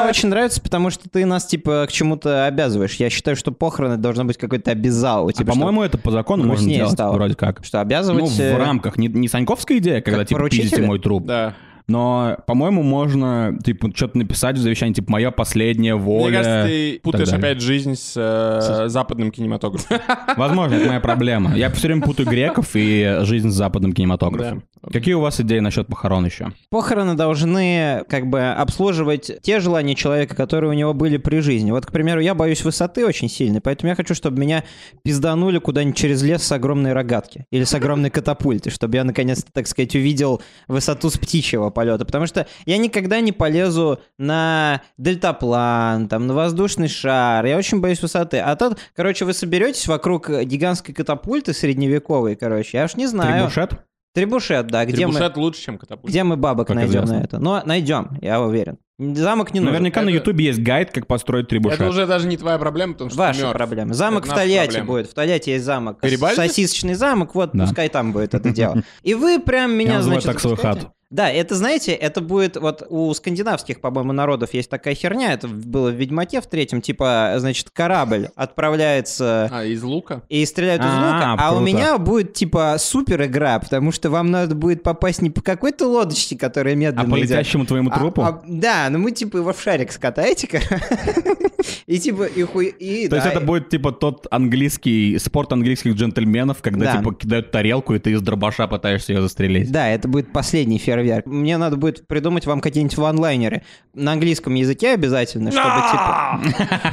очень 0.01 0.29
нравится, 0.29 0.61
потому 0.61 0.91
что 0.91 1.09
ты 1.09 1.25
нас, 1.27 1.47
типа, 1.47 1.87
к 1.89 1.93
чему-то 1.93 2.47
обязываешь. 2.47 2.95
Я 2.95 3.11
считаю, 3.11 3.37
что 3.37 3.53
похороны 3.53 3.97
должно 3.97 4.25
быть 4.25 4.37
какой-то 4.37 4.71
обязал. 4.71 5.29
А, 5.29 5.33
Типа, 5.33 5.53
по-моему, 5.53 5.83
это 5.83 5.99
по 5.99 6.11
закону 6.11 6.45
можно 6.45 6.69
делать, 6.69 6.93
стало. 6.93 7.15
вроде 7.15 7.35
как. 7.35 7.65
что, 7.65 7.81
обязывать... 7.81 8.23
Ну, 8.23 8.45
э, 8.45 8.55
в 8.55 8.59
рамках. 8.59 8.99
Не, 8.99 9.09
не 9.09 9.29
Саньковская 9.29 9.79
идея, 9.79 10.01
когда, 10.01 10.25
типа, 10.25 10.49
пиздите 10.49 10.83
мой 10.83 10.99
труп. 10.99 11.27
Да. 11.27 11.55
Но, 11.89 12.37
по-моему, 12.47 12.83
можно, 12.83 13.59
типа, 13.65 13.91
что-то 13.95 14.19
написать 14.19 14.57
в 14.57 14.61
завещании, 14.61 14.95
типа, 14.95 15.13
моя 15.13 15.31
последняя 15.31 15.95
воля. 15.95 16.25
Мне 16.25 16.33
кажется, 16.33 16.69
ты 16.69 17.01
путаешь 17.01 17.33
опять 17.33 17.61
жизнь 17.61 17.95
с 17.95 18.15
э, 18.17 18.89
западным 18.89 19.31
кинематографом. 19.31 19.99
Возможно, 20.37 20.75
это 20.75 20.89
моя 20.89 21.01
проблема. 21.01 21.55
Я 21.57 21.71
все 21.71 21.89
время 21.89 22.03
путаю 22.03 22.29
греков 22.29 22.71
и 22.75 23.19
жизнь 23.23 23.51
с 23.51 23.55
западным 23.55 23.93
кинематографом. 23.93 24.65
Какие 24.91 25.15
у 25.15 25.21
вас 25.21 25.41
идеи 25.41 25.61
насчет 25.61 25.87
похорон 25.87 26.27
еще? 26.27 26.53
Похороны 26.71 27.15
должны 27.15 28.05
как 28.09 28.27
бы 28.29 28.51
обслуживать 28.51 29.31
те 29.41 29.61
желания 29.61 29.95
человека, 29.95 30.35
которые 30.35 30.71
у 30.71 30.73
него 30.73 30.93
были 30.93 31.19
при 31.19 31.39
жизни. 31.39 31.71
Вот, 31.71 31.87
к 31.87 31.93
примеру, 31.93 32.21
я 32.21 32.35
боюсь 32.35 32.65
высоты 32.65 33.07
очень 33.07 33.29
сильно, 33.29 33.61
поэтому 33.61 33.91
я 33.91 33.95
хочу, 33.95 34.15
чтобы 34.15 34.41
меня 34.41 34.65
пизданули 35.05 35.59
куда-нибудь 35.59 35.97
через 35.97 36.23
лес 36.23 36.43
с 36.43 36.51
огромной 36.51 36.95
рогатки 36.95 37.47
или 37.51 37.63
с 37.63 37.75
огромной 37.75 38.11
катапультой, 38.11 38.73
чтобы 38.73 38.97
я 38.97 39.05
наконец-то, 39.05 39.53
так 39.53 39.69
сказать, 39.69 39.95
увидел 39.95 40.43
высоту 40.67 41.11
с 41.11 41.19
птичьего 41.19 41.71
полета. 41.73 42.05
Потому 42.05 42.27
что 42.27 42.47
я 42.67 42.79
никогда 42.79 43.21
не 43.21 43.33
полезу 43.33 43.99
на 44.19 44.81
дельтаплан, 45.27 46.09
там, 46.09 46.27
на 46.27 46.35
воздушный 46.35 46.89
шар. 46.89 47.45
Я 47.47 47.57
очень 47.57 47.81
боюсь 47.81 48.01
высоты. 48.03 48.39
А 48.39 48.55
тут, 48.57 48.79
короче, 48.95 49.25
вы 49.25 49.33
соберетесь 49.33 49.87
вокруг 49.89 50.29
гигантской 50.31 50.95
катапульты 50.95 51.53
средневековой, 51.53 52.37
короче, 52.37 52.79
я 52.79 52.85
уж 52.85 52.95
не 52.97 53.07
знаю. 53.07 53.49
Трибушет? 53.51 53.73
Трибушет, 54.15 54.67
да, 54.67 54.85
где 54.85 55.07
мы... 55.07 55.15
Трибушет 55.15 55.37
лучше, 55.39 55.63
чем 55.63 55.79
катапульт. 55.79 56.11
Где 56.11 56.23
мы 56.23 56.37
бабок 56.37 56.67
Как 56.67 56.77
найдем 56.77 57.05
известно. 57.05 57.19
на 57.19 57.23
это? 57.25 57.39
Но 57.39 57.63
найдем, 57.65 58.11
я 58.21 58.43
уверен. 58.43 58.77
Замок 58.99 59.55
не 59.55 59.61
нужен. 59.61 59.73
Наверняка 59.73 60.03
на 60.03 60.11
Ютубе 60.11 60.45
есть 60.45 60.61
гайд, 60.61 60.91
как 60.91 61.07
построить 61.07 61.49
трибушет. 61.49 61.81
Это 61.81 61.89
уже 61.89 62.07
даже 62.07 62.29
не 62.29 62.37
твоя 62.37 62.59
проблема, 62.59 62.93
потому 62.93 63.09
что 63.09 63.17
ты 63.17 63.23
Ваша 63.23 63.41
мертв. 63.41 63.57
проблема. 63.57 63.95
Замок 63.95 64.25
Это 64.27 64.33
в 64.35 64.37
Тольятти 64.37 64.67
проблема. 64.75 64.87
будет. 64.87 65.11
В 65.11 65.15
Тольятти 65.15 65.51
есть 65.51 65.65
замок. 65.65 65.99
Гарибальди? 66.03 66.37
Сосисочный 66.37 66.93
замок, 66.95 67.35
вот 67.35 67.51
Да. 67.55 67.65
пускай 67.65 67.89
там 67.89 68.13
будет 68.13 68.35
это 68.35 68.51
дело. 68.53 68.83
И 69.03 69.15
вы 69.15 69.41
прям 69.41 69.73
меня, 69.73 69.95
Я 69.95 70.03
значит, 70.03 70.25
так 70.27 70.41
свою 70.41 70.57
хату. 70.57 70.93
Да, 71.13 71.29
это, 71.31 71.55
знаете, 71.55 71.93
это 71.93 72.23
будет 72.23 72.57
вот 72.57 72.85
у 72.89 73.13
скандинавских, 73.13 73.81
по-моему, 73.83 74.13
народов 74.13 74.55
есть 74.55 74.71
такая 74.71 74.95
херня, 74.95 75.35
это 75.35 75.47
было 75.47 75.91
в 75.91 75.95
Ведьмаке 75.95 76.41
в 76.41 76.47
третьем, 76.47 76.81
типа, 76.81 77.35
значит, 77.37 77.69
корабль 77.71 78.31
отправляется 78.35 79.49
А, 79.53 79.65
из 79.65 79.83
лука? 79.83 80.23
и 80.31 80.45
стреляют 80.47 80.83
из 80.83 80.89
А, 80.89 80.97
лука, 81.13 81.37
а 81.39 81.51
у 81.53 81.57
круто. 81.57 81.65
меня 81.67 81.99
будет, 81.99 82.33
типа, 82.33 82.77
супер 82.79 83.23
игра, 83.25 83.59
потому 83.59 83.93
что 83.93 84.09
вам 84.09 84.31
надо 84.31 84.55
будет 84.55 84.83
попасть 84.83 85.21
не 85.21 85.29
по 85.29 85.43
какой-то 85.43 85.87
лодочке, 85.87 86.37
которая 86.39 86.73
А 86.75 86.77
медленно 86.77 87.11
по 87.11 87.19
идет, 87.19 87.29
летящему 87.31 87.67
твоему 87.67 87.91
а- 87.93 87.99
трупу? 87.99 88.23
а- 88.23 88.43
да, 88.49 88.89
ну 88.91 88.99
мы 88.99 89.11
типа 89.13 89.37
его 89.37 89.53
в 89.53 89.61
шарик 89.61 89.93
скатаете, 89.93 90.49
и 91.87 91.99
типа 91.99 92.25
и 92.25 92.43
хуй... 92.43 92.67
И, 92.79 93.09
То 93.09 93.17
есть 93.17 93.29
это 93.29 93.41
будет 93.41 93.69
типа 93.69 93.93
тот 93.93 94.27
английский, 94.31 95.19
спорт 95.19 95.53
английских 95.53 95.95
джентльменов, 95.95 96.63
когда 96.63 96.87
Да. 96.87 96.99
типа 96.99 97.15
кидают 97.15 97.51
тарелку, 97.51 97.95
и 97.95 97.99
ты 97.99 98.13
из 98.13 98.23
дробаша 98.23 98.67
пытаешься 98.67 99.13
ее 99.13 99.21
застрелить. 99.23 99.71
Да, 99.71 99.89
это 99.89 100.09
будет 100.09 100.33
последний 100.33 100.79
фейерверк. 101.03 101.27
Мне 101.27 101.57
надо 101.59 101.77
будет 101.77 102.07
придумать 102.07 102.47
вам 102.47 102.61
какие-нибудь 102.61 102.97
ванлайнеры 102.97 103.63
на 103.95 104.13
английском 104.13 104.55
языке 104.55 104.95
обязательно, 104.95 105.51
чтобы 105.51 105.65
типа... 105.91 106.41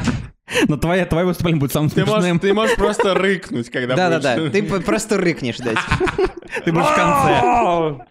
Но 0.67 0.78
твоя, 0.78 1.06
твое 1.06 1.28
выступление 1.28 1.60
будет 1.60 1.74
самым 1.74 1.91
Ты 1.91 2.02
можешь, 2.06 2.15
смешным. 2.24 2.39
ты 2.39 2.54
можешь 2.56 2.76
просто 2.76 3.13
рыкнуть, 3.13 3.69
когда 3.69 3.95
Да-да-да, 3.95 4.36
будешь- 4.38 4.52
ты 4.52 4.63
просто 4.82 5.17
рыкнешь, 5.17 5.58
да. 5.58 5.72
Ты 6.65 6.72
будешь 6.74 6.88
в 6.88 6.95
конце. 6.95 8.06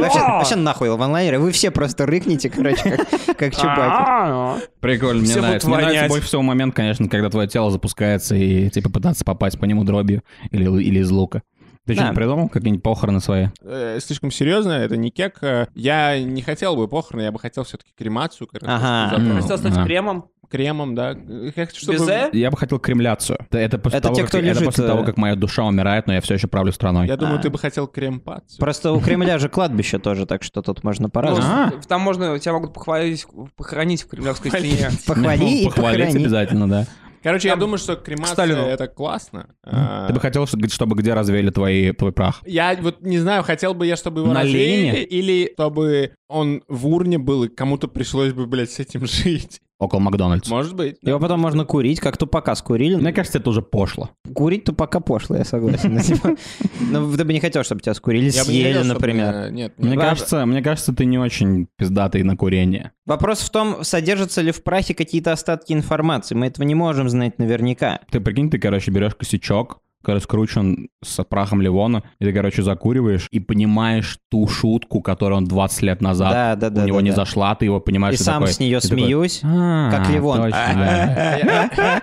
Вообще, 0.00 0.18
вообще 0.18 0.56
нахуй 0.56 0.90
ванлайнеры, 0.90 1.38
вы 1.38 1.50
все 1.52 1.70
просто 1.70 2.04
рыкнете, 2.04 2.50
короче, 2.50 2.82
как, 3.26 3.36
как 3.38 3.54
чубаки. 3.56 4.66
Прикольно, 4.80 5.20
мне 5.20 5.30
Все 5.30 5.40
нравится. 5.40 5.66
будут 5.66 5.78
Мне 5.78 5.86
нравится 5.86 6.00
вонять. 6.02 6.10
больше 6.10 6.26
всего 6.26 6.42
момент, 6.42 6.74
конечно, 6.74 7.08
когда 7.08 7.30
твое 7.30 7.48
тело 7.48 7.70
запускается 7.70 8.34
и 8.34 8.68
типа 8.68 8.90
пытаться 8.90 9.24
попасть 9.24 9.58
по 9.58 9.64
нему 9.64 9.84
дробью 9.84 10.22
или, 10.50 10.64
или 10.82 10.98
из 10.98 11.10
лука. 11.10 11.42
Ты 11.88 11.94
Да. 11.94 12.00
что-нибудь 12.02 12.16
придумал? 12.16 12.48
Какие-нибудь 12.50 12.82
похороны 12.82 13.20
свои? 13.20 13.48
Э, 13.62 13.98
слишком 14.00 14.30
серьезно, 14.30 14.72
это 14.72 14.96
не 14.96 15.10
кек. 15.10 15.38
Э, 15.42 15.66
Я 15.74 16.20
не 16.22 16.42
хотел 16.42 16.76
бы 16.76 16.86
похороны, 16.86 17.22
я 17.22 17.32
бы 17.32 17.38
хотел 17.38 17.64
все-таки 17.64 17.90
кремацию. 17.98 18.46
как 18.46 18.62
Ага. 18.64 19.16
М. 19.16 19.40
Хотел 19.40 19.56
стать 19.58 19.82
кремом. 19.84 20.26
Кремом, 20.50 20.94
да. 20.94 21.10
Я 21.10 21.52
хочу, 21.66 21.80
чтобы... 21.80 21.98
Безе? 21.98 22.30
Я 22.32 22.50
бы 22.50 22.56
хотел 22.56 22.78
кремляцию. 22.78 23.38
Это, 23.50 23.58
это 23.58 23.78
после, 23.78 23.98
Это 23.98 24.04
того, 24.08 24.14
те, 24.16 24.22
как, 24.22 24.28
кто 24.30 24.38
это 24.38 24.46
лежит, 24.46 24.64
после 24.64 24.84
э, 24.84 24.86
того, 24.88 25.02
как 25.04 25.18
моя 25.18 25.34
душа 25.34 25.62
умирает, 25.64 26.06
но 26.06 26.14
я 26.14 26.22
все 26.22 26.34
еще 26.34 26.46
правлю 26.46 26.72
страной. 26.72 27.06
Я 27.06 27.18
думаю, 27.18 27.38
А. 27.38 27.42
ты 27.42 27.50
бы 27.50 27.58
хотел 27.58 27.86
кремпацию. 27.86 28.58
Просто 28.58 28.92
у 28.92 29.00
Кремля 29.00 29.38
же 29.38 29.50
кладбище 29.50 29.98
тоже, 29.98 30.24
так 30.24 30.42
что 30.42 30.62
тут 30.62 30.84
можно 30.84 31.04
Ну, 31.04 31.10
по-разному. 31.10 31.46
А. 31.46 31.72
Там 31.86 32.00
можно, 32.00 32.38
тебя 32.38 32.52
могут 32.54 32.72
похвалить, 32.72 33.26
похоронить 33.56 34.02
в 34.02 34.08
Кремлевской 34.08 34.50
стене. 34.50 34.88
Похвали 35.06 35.44
и 35.44 35.64
Похвалить 35.66 35.98
похорони. 36.06 36.22
обязательно, 36.24 36.68
да. 36.68 36.86
Короче, 37.22 37.48
я 37.48 37.54
Там 37.54 37.60
думаю, 37.60 37.78
что 37.78 37.96
кремация 37.96 38.34
Сталину. 38.34 38.60
это 38.62 38.86
классно. 38.88 39.48
А, 39.64 40.06
Ты 40.08 40.14
бы 40.14 40.20
хотел, 40.20 40.46
чтобы, 40.46 40.96
где 40.96 41.14
развеяли 41.14 41.50
твои, 41.50 41.92
твой 41.92 42.12
прах? 42.12 42.42
Я 42.46 42.76
вот 42.80 43.00
не 43.02 43.18
знаю, 43.18 43.42
хотел 43.42 43.74
бы 43.74 43.86
я, 43.86 43.96
чтобы 43.96 44.20
его 44.22 44.32
На 44.32 44.42
развеяли, 44.42 44.96
Лене? 44.96 45.02
или 45.04 45.50
чтобы 45.54 46.12
он 46.28 46.62
в 46.68 46.86
урне 46.86 47.18
был, 47.18 47.44
и 47.44 47.48
кому-то 47.48 47.88
пришлось 47.88 48.32
бы, 48.32 48.46
блядь, 48.46 48.70
с 48.70 48.78
этим 48.78 49.06
жить. 49.06 49.60
Около 49.78 50.00
Макдональдса. 50.00 50.50
Может 50.50 50.74
быть. 50.74 50.96
да. 51.02 51.10
Его 51.10 51.20
потом 51.20 51.40
можно 51.40 51.64
курить, 51.64 52.00
как 52.00 52.16
тупака 52.16 52.54
скурили. 52.54 52.96
Мне 52.96 53.12
кажется, 53.12 53.38
это 53.38 53.50
уже 53.50 53.62
пошло. 53.62 54.10
Курить 54.34 54.64
тупака 54.64 55.00
пошло, 55.00 55.36
я 55.36 55.44
согласен. 55.44 55.94
Ну, 55.94 56.00
типа, 56.00 56.36
Ну, 56.80 57.16
ты 57.16 57.24
бы 57.24 57.32
не 57.32 57.40
хотел, 57.40 57.62
чтобы 57.64 57.80
тебя 57.80 57.94
скурили, 57.94 58.30
Я 58.30 58.44
бы 58.44 58.52
не 58.52 58.60
съели, 58.60 58.82
например. 58.82 59.50
Нет, 59.50 59.74
Мне 59.78 59.96
кажется, 59.96 60.44
мне 60.46 60.62
кажется, 60.62 60.92
ты 60.92 61.04
не 61.04 61.18
очень 61.18 61.68
пиздатый 61.76 62.22
на 62.22 62.36
курение. 62.36 62.92
Вопрос 63.06 63.40
в 63.40 63.50
том, 63.50 63.84
содержатся 63.84 64.40
ли 64.42 64.52
в 64.52 64.62
прахе 64.62 64.94
какие-то 64.94 65.32
остатки 65.32 65.72
информации. 65.72 66.34
Мы 66.34 66.46
этого 66.46 66.64
не 66.64 66.74
можем 66.74 67.08
знать 67.08 67.38
наверняка. 67.38 68.00
Ты 68.10 68.20
прикинь, 68.20 68.50
ты, 68.50 68.58
короче, 68.58 68.90
берешь 68.90 69.14
косячок, 69.14 69.80
который 70.02 70.20
скручен 70.20 70.88
с 71.04 71.22
прахом 71.24 71.60
Ливона, 71.60 72.02
и 72.20 72.24
ты, 72.24 72.32
короче, 72.32 72.62
закуриваешь 72.62 73.28
и 73.30 73.40
понимаешь 73.40 74.18
ту 74.30 74.46
шутку, 74.48 75.00
которую 75.02 75.38
он 75.38 75.44
20 75.44 75.82
лет 75.82 76.00
назад 76.00 76.32
Да, 76.32 76.56
да, 76.56 76.70
да, 76.70 76.82
у 76.84 76.86
него 76.86 76.98
да, 76.98 77.02
не 77.04 77.10
да. 77.10 77.16
зашла, 77.16 77.54
ты 77.54 77.64
его 77.66 77.80
понимаешь. 77.80 78.14
И 78.14 78.18
сам 78.22 78.42
такой- 78.42 78.54
с 78.54 78.60
нее 78.60 78.80
такой, 78.80 78.96
смеюсь, 78.98 79.40
«А, 79.44 79.90
как 79.90 80.08
Ливон. 80.10 80.42
точно, 80.42 80.50
да». 80.74 82.00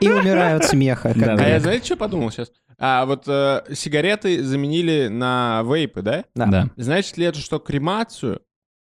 и 0.00 0.08
умираю 0.08 0.56
от 0.58 0.64
смеха. 0.64 1.12
А 1.14 1.48
я 1.48 1.60
знаете, 1.60 1.84
что 1.86 1.96
подумал 1.96 2.30
сейчас? 2.30 2.50
А 2.78 3.06
вот 3.06 3.24
э, 3.28 3.62
сигареты 3.72 4.42
заменили 4.42 5.08
на 5.08 5.62
вейпы, 5.64 6.02
да? 6.02 6.24
Да. 6.34 6.46
Да. 6.46 6.70
Значит 6.76 7.16
ли 7.16 7.24
это, 7.26 7.38
что 7.38 7.58
кремацию 7.58 8.40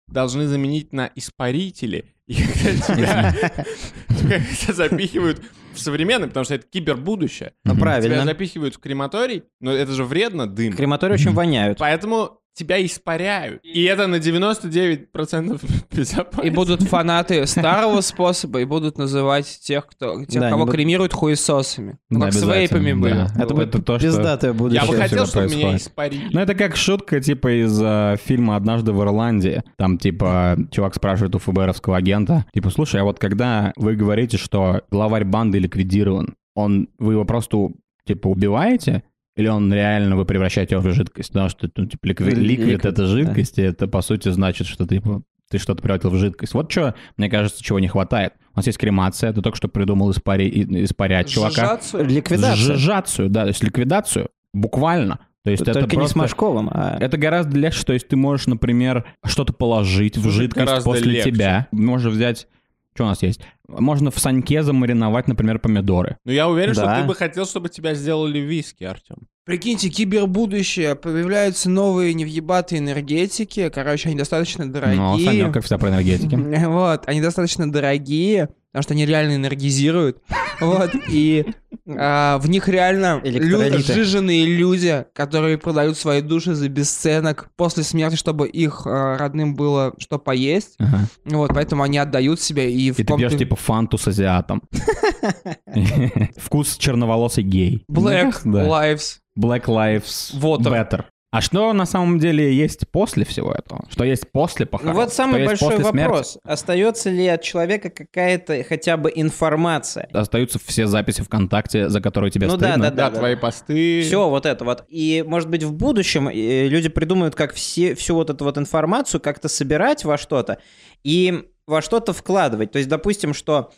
должны 0.08 0.48
заменить 0.48 0.92
на 0.92 1.10
испарители? 1.16 2.16
И 2.28 2.36
когда 2.36 3.32
тебя, 4.10 4.42
запихивают 4.74 5.42
в 5.76 5.80
современный, 5.80 6.28
потому 6.28 6.44
что 6.46 6.56
это 6.56 6.66
кибербудущее. 6.68 7.54
Ну, 7.64 7.74
Мгм. 7.74 7.82
Тебя 7.82 7.92
правильно. 7.92 8.24
запихивают 8.26 8.76
в 8.76 8.80
крематорий, 8.80 9.44
но 9.60 9.72
это 9.72 9.92
же 9.92 10.04
вредно, 10.04 10.48
дым. 10.48 10.74
Крематории 10.74 11.14
очень 11.14 11.32
воняют. 11.34 11.78
Поэтому 11.78 12.40
тебя 12.56 12.84
испаряют. 12.84 13.60
И 13.64 13.84
это 13.84 14.08
на 14.08 14.16
99% 14.16 15.62
безопасно. 15.92 16.42
И 16.48 16.50
будут 16.50 16.82
фанаты 16.84 17.46
старого 17.46 18.02
способа, 18.02 18.62
и 18.62 18.66
будут 18.66 18.98
называть 18.98 19.60
тех, 19.62 19.86
кто, 19.88 20.24
тех 20.26 20.42
Да, 20.42 20.50
кого 20.50 20.66
кремируют 20.66 21.14
хуесосами. 21.14 21.98
Ну, 22.10 22.20
Да, 22.20 22.26
как 22.28 22.34
с 22.34 22.44
вейпами 22.44 22.94
были. 22.94 23.14
да. 23.14 23.26
Это 23.36 23.44
Это 23.44 23.54
будет 23.54 23.72
то, 23.86 24.00
что- 24.00 24.08
пиздатое 24.08 24.54
будущее. 24.54 24.82
Я 24.84 24.90
бы 24.92 24.98
хотел, 24.98 25.26
чтобы 25.28 25.48
меня 25.48 25.76
испарили. 25.76 26.30
Ну, 26.32 26.40
это 26.40 26.56
как 26.56 26.76
шутка, 26.76 27.20
типа, 27.20 27.64
из 27.64 27.80
э, 27.82 28.16
фильма 28.24 28.56
«Однажды 28.56 28.94
в 28.94 29.02
Ирландии». 29.02 29.64
Там, 29.78 29.98
типа, 29.98 30.58
чувак 30.72 30.96
спрашивает 30.96 31.36
у 31.36 31.40
ФБРовского 31.40 31.98
агента, 31.98 32.46
типа, 32.54 32.70
слушай, 32.70 33.02
а 33.02 33.04
вот 33.04 33.20
когда 33.20 33.74
вы 33.76 33.96
говорите, 33.96 34.38
что 34.38 34.82
главарь 34.90 35.26
банды 35.26 35.60
ликвидирован, 35.60 36.36
он, 36.56 36.88
вы 36.98 37.14
его 37.14 37.26
просто, 37.26 37.70
типа, 38.06 38.28
убиваете? 38.28 39.04
Или 39.36 39.48
он 39.48 39.74
реально 39.74 40.16
вы 40.16 40.26
превращаете 40.26 40.76
его 40.76 40.88
в 40.88 40.94
жидкость? 40.94 41.30
Потому 41.30 41.50
что, 41.50 41.70
ну, 41.76 41.86
типа, 41.86 42.06
ликви- 42.06 42.30
Ли- 42.30 42.48
ликвид 42.48 42.68
ликвид, 42.68 42.86
это 42.86 43.06
жидкость, 43.06 43.60
и 43.60 43.64
это, 43.64 43.88
по 43.88 44.02
сути, 44.02 44.30
значит, 44.30 44.68
что 44.68 44.86
ты, 44.86 45.02
ты 45.50 45.58
что-то 45.58 45.82
превратил 45.82 46.10
в 46.12 46.18
жидкость. 46.18 46.54
Вот 46.54 46.72
что, 46.72 46.96
мне 47.18 47.30
кажется, 47.30 47.62
чего 47.62 47.80
не 47.80 47.88
хватает. 47.88 48.34
У 48.54 48.58
нас 48.58 48.66
есть 48.68 48.78
кремация, 48.78 49.34
ты 49.34 49.42
только 49.42 49.58
что 49.58 49.68
придумал 49.68 50.12
испари- 50.12 50.50
испарять 50.86 51.28
чувака. 51.30 51.66
Сжаться. 51.66 52.02
Ликвидация. 52.02 52.56
Сжижацию, 52.56 53.30
да, 53.30 53.42
то 53.42 53.48
есть 53.50 53.64
ликвидацию, 53.64 54.30
буквально. 54.54 55.20
То 55.44 55.52
есть 55.52 55.64
Только 55.64 55.80
это 55.80 55.88
не 55.90 55.94
с 55.94 55.96
просто... 55.98 56.18
Машковым, 56.18 56.70
а... 56.74 56.98
Это 57.00 57.18
гораздо 57.18 57.56
легче, 57.56 57.84
то 57.84 57.94
есть 57.94 58.08
ты 58.08 58.16
можешь, 58.16 58.48
например, 58.48 59.06
что-то 59.24 59.54
положить 59.54 60.18
в 60.18 60.28
жидкость 60.32 60.66
гораздо 60.66 60.90
после 60.90 61.12
легче. 61.12 61.32
тебя. 61.32 61.68
Можешь 61.72 62.12
взять... 62.12 62.48
Что 62.96 63.04
у 63.04 63.08
нас 63.08 63.22
есть? 63.24 63.42
Можно 63.68 64.10
в 64.10 64.18
саньке 64.20 64.64
замариновать, 64.64 65.28
например, 65.28 65.60
помидоры. 65.60 66.18
Но 66.24 66.32
я 66.32 66.48
уверен, 66.48 66.74
что 66.74 66.84
Да. 66.86 67.02
ты 67.02 67.08
бы 67.08 67.14
хотел, 67.14 67.46
чтобы 67.46 67.68
тебя 67.68 67.94
сделали 67.94 68.40
виски, 68.40 68.86
Артем. 68.86 69.28
Прикиньте, 69.44 69.90
кибербудущее, 69.90 70.96
появляются 70.96 71.70
новые 71.70 72.14
невъебатые 72.14 72.80
энергетики, 72.80 73.70
короче, 73.70 74.10
они 74.10 74.18
достаточно 74.18 74.66
Но 74.66 74.72
дорогие. 74.72 75.26
Санек, 75.26 75.54
как 75.54 75.64
всегда, 75.64 75.78
про 75.78 75.90
энергетики. 75.90 76.36
Вот, 76.66 77.04
они 77.08 77.22
достаточно 77.22 77.70
дорогие, 77.70 78.50
потому 78.72 78.84
что 78.84 78.94
они 78.94 79.06
реально 79.06 79.36
энергизируют. 79.36 80.24
Вот, 80.60 80.92
и 81.10 81.46
а, 81.88 82.38
в 82.40 82.50
них 82.50 82.68
реально 82.68 83.22
лю- 83.24 83.78
сжиженные 83.80 84.46
люди, 84.46 85.06
которые 85.14 85.58
продают 85.58 85.98
свои 85.98 86.22
души 86.22 86.56
за 86.56 86.70
бесценок 86.70 87.50
после 87.56 87.84
смерти, 87.84 88.16
чтобы 88.16 88.48
их 88.48 88.84
а, 88.86 89.18
родным 89.18 89.56
было 89.56 89.94
что 89.98 90.18
поесть. 90.18 90.76
Ага. 90.80 91.00
Вот, 91.26 91.52
поэтому 91.54 91.84
они 91.84 91.98
отдают 91.98 92.42
себя 92.42 92.66
и 92.66 92.92
в 92.92 93.00
И 93.00 93.04
ты 93.04 93.16
пьешь, 93.16 93.38
типа, 93.38 93.56
фанту 93.56 93.98
с 93.98 94.08
азиатом. 94.08 94.64
Вкус 96.38 96.78
черноволосый 96.78 97.44
гей. 97.44 97.84
Black. 97.90 98.44
Lives. 98.46 99.18
Black 99.38 99.66
Lives 99.66 100.34
Water. 100.34 100.72
Better. 100.72 101.06
А 101.32 101.42
что 101.42 101.74
на 101.74 101.86
самом 101.86 102.18
деле 102.18 102.54
есть 102.56 102.88
после 102.90 103.26
всего 103.26 103.52
этого? 103.52 103.86
Что 103.90 104.06
есть 104.06 104.32
после 104.32 104.66
похорон? 104.66 104.96
Вот 104.96 105.08
Что 105.10 105.16
самый 105.18 105.42
есть 105.42 105.48
большой 105.48 105.72
после 105.72 105.90
смерти? 105.92 106.08
вопрос. 106.08 106.38
Остается 106.46 107.10
ли 107.10 107.28
от 107.28 107.42
человека 107.42 107.90
какая-то 107.90 108.64
хотя 108.64 108.96
бы 108.96 109.12
информация? 109.14 110.08
Остаются 110.14 110.60
все 110.66 110.88
записи 110.88 111.22
ВКонтакте, 111.24 111.90
за 111.90 112.00
которые 112.00 112.32
тебе 112.32 112.48
Ну 112.48 112.56
да, 112.56 112.70
стыдно. 112.70 112.92
да, 112.92 113.10
Да, 113.10 113.18
твои 113.20 113.36
посты. 113.36 114.02
Все 114.04 114.30
вот 114.30 114.46
это 114.46 114.64
вот. 114.64 114.86
И, 114.88 115.26
может 115.28 115.50
быть, 115.50 115.64
в 115.64 115.74
будущем 115.74 116.30
э, 116.30 116.68
люди 116.68 116.88
придумают, 116.88 117.36
как 117.36 117.54
все, 117.54 117.96
всю 117.96 118.16
вот 118.16 118.30
эту 118.30 118.46
вот 118.46 118.58
информацию 118.58 119.20
как-то 119.20 119.50
собирать 119.50 120.06
во 120.06 120.18
что-то 120.18 120.60
и 121.04 121.50
во 121.68 121.82
что-то 121.82 122.14
вкладывать. 122.14 122.72
То 122.72 122.78
есть, 122.78 122.88
допустим, 122.88 123.34
что 123.34 123.74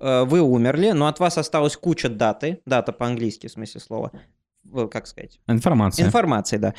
э, 0.00 0.24
вы 0.24 0.40
умерли, 0.40 0.92
но 0.92 1.08
от 1.08 1.18
вас 1.20 1.36
осталась 1.36 1.76
куча 1.76 2.08
даты, 2.08 2.60
дата 2.64 2.92
по-английски, 2.92 3.48
в 3.48 3.52
смысле 3.52 3.80
слова, 3.82 4.12
как 4.90 5.06
сказать, 5.06 5.38
Информация. 5.46 6.06
информации, 6.06 6.56
да. 6.56 6.74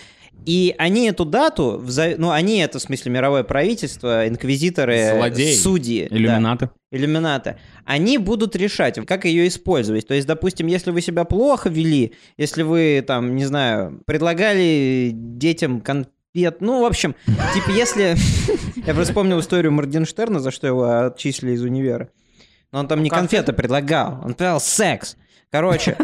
И 0.45 0.75
они 0.77 1.07
эту 1.07 1.25
дату, 1.25 1.83
ну, 2.17 2.31
они 2.31 2.59
это, 2.59 2.79
в 2.79 2.81
смысле, 2.81 3.11
мировое 3.11 3.43
правительство, 3.43 4.27
инквизиторы, 4.27 5.11
Злодеи. 5.15 5.53
судьи. 5.55 6.07
да 6.09 6.17
Иллюминаты. 6.91 7.57
они 7.85 8.17
будут 8.17 8.55
решать, 8.55 9.03
как 9.05 9.25
ее 9.25 9.47
использовать. 9.47 10.07
То 10.07 10.13
есть, 10.13 10.27
допустим, 10.27 10.67
если 10.67 10.91
вы 10.91 11.01
себя 11.01 11.23
плохо 11.23 11.69
вели, 11.69 12.13
если 12.37 12.63
вы, 12.63 13.03
там, 13.05 13.35
не 13.35 13.45
знаю, 13.45 14.01
предлагали 14.05 15.11
детям 15.13 15.81
конфет, 15.81 16.61
ну, 16.61 16.81
в 16.81 16.85
общем, 16.85 17.15
типа, 17.53 17.71
если... 17.71 18.15
Я 18.75 18.93
просто 18.93 19.13
вспомнил 19.13 19.39
историю 19.39 19.71
Моргенштерна, 19.71 20.39
за 20.39 20.51
что 20.51 20.67
его 20.67 21.05
отчислили 21.05 21.53
из 21.53 21.61
универа. 21.63 22.09
Но 22.73 22.79
он 22.79 22.87
там 22.87 23.01
не 23.01 23.09
конфеты 23.09 23.53
предлагал, 23.53 24.19
он 24.23 24.33
предлагал 24.33 24.59
секс. 24.59 25.15
Короче, 25.51 25.95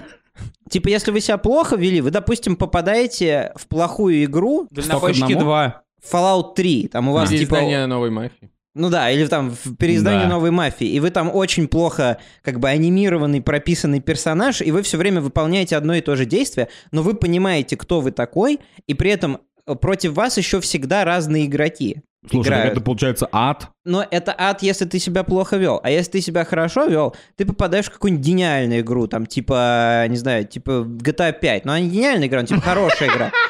типа, 0.69 0.88
если 0.89 1.12
вы 1.12 1.21
себя 1.21 1.38
плохо 1.38 1.75
вели, 1.75 2.02
вы, 2.02 2.12
допустим, 2.12 2.56
попадаете 2.56 3.52
в 3.56 3.67
плохую 3.67 4.23
игру, 4.25 4.67
Дальнобойщики 4.71 5.23
одному? 5.34 5.41
2. 5.45 5.82
Fallout 6.12 6.56
3, 6.56 6.88
там 6.88 7.10
у 7.10 7.13
вас, 7.13 7.30
типа, 7.30 7.39
Переиздание 7.39 7.86
новой 7.86 8.10
мафии. 8.10 8.49
ну 8.73 8.89
да, 8.89 9.12
или 9.12 9.25
там 9.28 9.52
в 9.52 9.75
переиздании 9.75 10.23
Да. 10.23 10.30
новой 10.30 10.52
мафии, 10.52 10.88
и 10.88 10.99
вы 11.02 11.10
там 11.10 11.30
очень 11.34 11.67
плохо 11.67 12.19
как 12.41 12.60
бы 12.60 12.69
анимированный, 12.69 13.41
прописанный 13.41 13.99
персонаж, 13.99 14.62
и 14.62 14.71
вы 14.71 14.82
все 14.84 14.97
время 14.97 15.19
выполняете 15.21 15.75
одно 15.75 15.93
и 15.95 16.02
то 16.02 16.15
же 16.15 16.25
действие, 16.25 16.69
но 16.91 17.02
вы 17.02 17.15
понимаете, 17.15 17.75
кто 17.75 17.99
вы 17.99 18.12
такой, 18.12 18.60
и 18.88 18.93
при 18.93 19.12
этом 19.12 19.39
э, 19.67 19.75
против 19.75 20.13
вас 20.13 20.38
еще 20.38 20.62
всегда 20.62 21.04
разные 21.04 21.45
игроки. 21.47 22.02
Слушай, 22.29 22.49
так 22.49 22.53
играют. 22.58 22.71
это 22.73 22.82
получается 22.82 23.29
ад. 23.32 23.69
Но 23.86 24.05
это 24.10 24.36
ад, 24.38 24.62
если 24.62 24.86
ты 24.86 24.99
себя 24.99 25.23
плохо 25.23 25.55
вел. 25.58 25.79
А 25.84 25.89
если 25.89 26.12
ты 26.12 26.21
себя 26.21 26.43
хорошо 26.43 26.86
вел, 26.86 27.15
ты 27.38 27.45
попадаешь 27.45 27.86
в 27.86 27.91
какую-нибудь 27.91 28.25
гениальную 28.25 28.82
игру, 28.82 29.08
там, 29.08 29.25
типа, 29.25 30.05
не 30.10 30.17
знаю, 30.17 30.45
типа 30.45 30.86
GTA 30.86 31.32
5. 31.39 31.65
Но 31.65 31.71
она 31.71 31.79
не 31.82 31.89
гениальная 31.89 32.27
игра, 32.27 32.43
типа 32.43 32.62
хорошая 32.62 33.10
игра. 33.10 33.32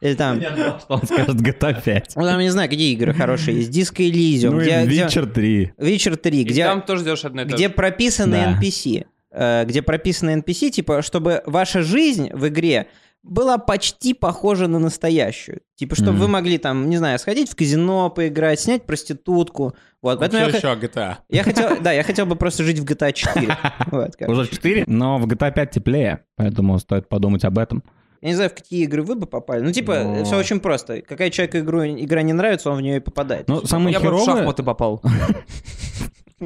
Или 0.00 0.14
там, 0.14 0.40
Что 0.40 0.84
он 0.88 1.02
скажет 1.06 1.36
GTA 1.40 1.80
5. 1.82 2.12
ну 2.16 2.22
там, 2.24 2.38
не 2.40 2.50
знаю, 2.50 2.68
какие 2.68 2.92
игры 2.92 3.12
хорошие 3.14 3.58
есть. 3.58 3.70
Disco 3.70 3.98
Elysium, 4.08 4.50
Ну 4.50 4.60
и 4.60 4.64
где, 4.64 4.84
где- 4.84 5.04
Witcher 5.04 5.26
3. 5.26 5.72
Witcher 5.78 6.16
3, 6.16 6.40
И 6.40 6.44
где... 6.44 6.64
там 6.64 6.82
тоже 6.82 7.04
делаешь 7.04 7.24
одно 7.24 7.42
то 7.44 7.48
где 7.54 7.68
прописаны. 7.68 8.56
NPC. 8.60 9.06
э, 9.32 9.64
Где 9.64 9.82
прописаны 9.82 10.36
NPC, 10.40 10.70
типа, 10.70 11.02
чтобы 11.02 11.42
ваша 11.46 11.82
жизнь 11.82 12.30
в 12.32 12.46
игре 12.48 12.86
была 13.22 13.56
почти 13.58 14.14
похожа 14.14 14.66
на 14.66 14.78
настоящую. 14.78 15.60
Типа, 15.76 15.94
чтобы 15.94 16.12
Мгм. 16.12 16.20
вы 16.20 16.28
могли 16.28 16.58
там, 16.58 16.90
не 16.90 16.96
знаю, 16.96 17.18
сходить 17.18 17.50
в 17.50 17.54
казино 17.56 18.10
поиграть, 18.10 18.58
снять 18.60 18.84
проститутку. 18.84 19.74
Вот, 20.02 20.18
поэтому 20.18 20.44
я, 20.44 20.50
х- 20.50 20.56
еще 20.58 20.66
GTA? 20.68 21.16
я 21.28 21.44
хотел, 21.44 21.80
да, 21.80 21.92
я 21.92 22.02
хотел 22.02 22.26
бы 22.26 22.34
просто 22.36 22.64
жить 22.64 22.78
в 22.80 22.84
GTA 22.84 23.12
4. 23.12 23.56
Вот. 23.92 24.10
Уже 24.26 24.48
4, 24.48 24.84
но 24.88 25.18
в 25.18 25.26
GTA 25.26 25.52
5 25.52 25.70
теплее, 25.70 26.24
поэтому 26.36 26.78
стоит 26.78 27.08
подумать 27.08 27.44
об 27.44 27.58
этом. 27.58 27.82
Я 28.20 28.28
не 28.28 28.34
знаю, 28.34 28.50
в 28.50 28.54
какие 28.54 28.84
игры 28.84 29.02
вы 29.02 29.14
бы 29.16 29.26
попали. 29.26 29.62
Ну, 29.62 29.72
типа, 29.72 30.02
Но- 30.04 30.24
все 30.24 30.36
очень 30.36 30.60
просто. 30.60 31.02
Какая 31.02 31.30
человеку 31.30 31.58
игру, 31.58 31.84
игра 31.84 32.22
не 32.22 32.32
нравится, 32.32 32.70
он 32.70 32.78
в 32.78 32.80
нее 32.80 32.96
и 32.96 33.00
попадает. 33.00 33.48
Ну, 33.48 33.64
самое 33.66 33.92
Я 33.92 34.00
бы 34.00 34.16
в 34.16 34.24
шахматы 34.24 34.62
попал. 34.62 35.02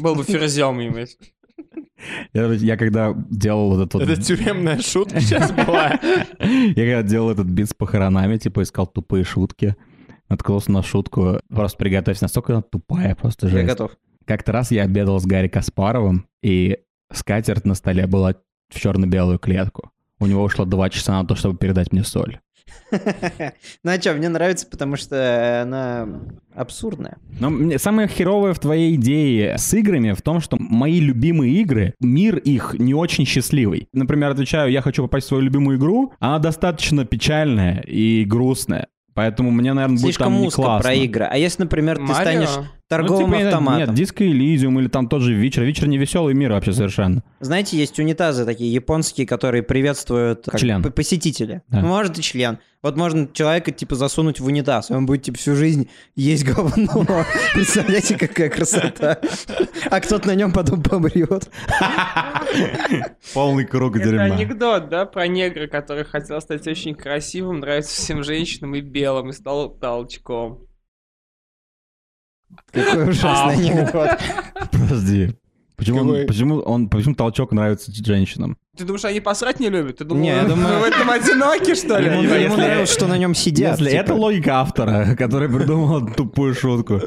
Был 0.00 0.14
бы 0.14 0.24
ферзем 0.24 0.80
иметь. 0.80 1.18
Я, 2.32 2.46
я 2.52 2.76
когда 2.76 3.14
делал 3.30 3.70
вот 3.70 3.80
этот 3.80 3.94
вот... 3.94 4.02
Это 4.02 4.20
тюремная 4.20 4.80
шутка 4.80 5.20
сейчас 5.20 5.50
была. 5.52 5.98
Я 6.40 6.74
когда 6.74 7.02
делал 7.02 7.30
этот 7.30 7.46
бит 7.46 7.68
с 7.68 7.74
похоронами, 7.74 8.36
типа 8.36 8.62
искал 8.62 8.86
тупые 8.86 9.24
шутки, 9.24 9.76
наткнулся 10.28 10.70
на 10.70 10.82
шутку, 10.82 11.40
просто 11.48 11.78
приготовься, 11.78 12.24
настолько 12.24 12.52
она 12.52 12.62
тупая, 12.62 13.14
просто 13.14 13.46
Я 13.48 13.52
жесть. 13.52 13.66
готов. 13.68 13.90
Как-то 14.24 14.52
раз 14.52 14.70
я 14.70 14.82
обедал 14.82 15.18
с 15.18 15.26
Гарри 15.26 15.48
Каспаровым, 15.48 16.26
и 16.42 16.78
скатерть 17.12 17.64
на 17.64 17.74
столе 17.74 18.06
была 18.06 18.34
в 18.68 18.78
черно-белую 18.78 19.38
клетку. 19.38 19.90
У 20.20 20.26
него 20.26 20.42
ушло 20.42 20.64
два 20.64 20.90
часа 20.90 21.20
на 21.20 21.26
то, 21.26 21.34
чтобы 21.34 21.56
передать 21.56 21.92
мне 21.92 22.04
соль. 22.04 22.40
Ну 23.84 23.90
а 23.90 24.00
что, 24.00 24.14
мне 24.14 24.28
нравится, 24.28 24.66
потому 24.66 24.96
что 24.96 25.62
она 25.62 26.08
абсурдная. 26.54 27.18
Но 27.38 27.50
мне- 27.50 27.78
самое 27.78 28.08
херовое 28.08 28.52
в 28.54 28.58
твоей 28.58 28.94
идее 28.96 29.56
с 29.58 29.72
играми 29.74 30.12
в 30.12 30.22
том, 30.22 30.40
что 30.40 30.56
мои 30.58 31.00
любимые 31.00 31.52
игры, 31.60 31.94
мир 32.00 32.36
их 32.38 32.74
не 32.78 32.94
очень 32.94 33.26
счастливый. 33.26 33.88
Например, 33.92 34.30
отвечаю, 34.30 34.70
я 34.70 34.82
хочу 34.82 35.02
попасть 35.02 35.26
в 35.26 35.28
свою 35.28 35.42
любимую 35.44 35.78
игру, 35.78 36.12
она 36.18 36.38
достаточно 36.38 37.04
печальная 37.04 37.80
и 37.80 38.24
грустная. 38.24 38.88
Поэтому 39.14 39.50
мне, 39.50 39.72
наверное, 39.72 39.96
будет 39.96 40.04
Слишком 40.04 40.32
там 40.32 40.40
не 40.42 40.46
узко 40.46 40.62
классно. 40.62 40.82
про 40.82 40.94
игры. 40.94 41.24
А 41.24 41.36
если, 41.36 41.62
например, 41.62 41.96
ты 41.96 42.02
Марио? 42.02 42.46
Станешь 42.88 43.08
Ну, 43.10 43.16
торговым 43.16 43.32
типа, 43.32 43.48
автоматом? 43.48 43.86
Нет, 43.88 43.94
Диско 43.94 44.26
Элизиум 44.26 44.80
или 44.80 44.88
там 44.88 45.08
тот 45.08 45.22
же 45.22 45.34
Вечер. 45.34 45.62
Вечер 45.62 45.86
не 45.86 45.98
веселый 45.98 46.34
мир 46.34 46.52
вообще 46.52 46.72
совершенно. 46.72 47.22
Знаете, 47.40 47.76
есть 47.76 47.98
унитазы 47.98 48.44
такие 48.44 48.72
японские, 48.72 49.26
которые 49.26 49.62
приветствуют 49.62 50.46
как 50.46 50.60
Член. 50.60 50.82
посетителя. 50.82 51.62
Да. 51.68 51.80
Ну, 51.80 51.88
Может 51.88 52.18
и 52.18 52.22
член. 52.22 52.58
Вот 52.80 52.96
можно 52.96 53.28
человека 53.32 53.72
типа 53.72 53.96
засунуть 53.96 54.38
в 54.38 54.46
унитаз, 54.46 54.90
и 54.90 54.94
он 54.94 55.04
будет 55.04 55.24
типа 55.24 55.36
всю 55.36 55.56
жизнь 55.56 55.90
есть 56.14 56.44
говно. 56.44 57.04
Представляете, 57.54 58.16
какая 58.16 58.48
красота. 58.50 59.18
А 59.90 60.00
кто-то 60.00 60.28
на 60.28 60.36
нем 60.36 60.52
потом 60.52 60.82
помрет. 60.82 61.50
Полный 63.34 63.64
круг 63.66 63.96
Это 63.96 64.22
анекдот, 64.22 64.88
да, 64.90 65.06
про 65.06 65.26
негра, 65.26 65.66
который 65.66 66.04
хотел 66.04 66.40
стать 66.40 66.68
очень 66.68 66.94
красивым, 66.94 67.58
нравится 67.60 68.00
всем 68.00 68.22
женщинам 68.22 68.76
и 68.76 68.80
белым, 68.80 69.30
и 69.30 69.32
стал 69.32 69.70
толчком. 69.70 70.67
Какой 72.72 73.08
ужасный 73.10 73.70
анекдот. 73.70 74.10
Подожди. 74.72 75.30
Почему, 75.76 76.00
он- 76.00 76.26
почему, 76.26 76.58
он, 76.58 76.88
почему 76.88 77.14
толчок 77.14 77.52
нравится 77.52 77.92
женщинам? 77.94 78.58
Ты 78.76 78.84
думаешь, 78.84 79.04
они 79.04 79.20
посрать 79.20 79.60
не 79.60 79.68
любят? 79.68 79.98
Ты 79.98 80.04
думаешь, 80.04 80.24
Не, 80.26 80.34
я 80.34 80.44
думаю- 80.44 80.74
вы 80.80 80.80
в 80.80 80.84
этом 80.92 81.08
одиноки, 81.08 81.74
что 81.76 81.98
ли? 82.00 82.06
Ему, 82.10 82.22
Если- 82.22 82.42
ему 82.42 82.56
нравилось, 82.56 82.90
что 82.92 83.06
на 83.06 83.16
нем 83.16 83.32
сидят. 83.36 83.78
Если 83.78 83.90
типа. 83.92 84.00
это 84.02 84.14
логика 84.14 84.54
автора, 84.60 85.14
который 85.16 85.48
придумал 85.48 86.04
тупую 86.16 86.52
шутку. 86.54 86.94
Я 86.94 87.02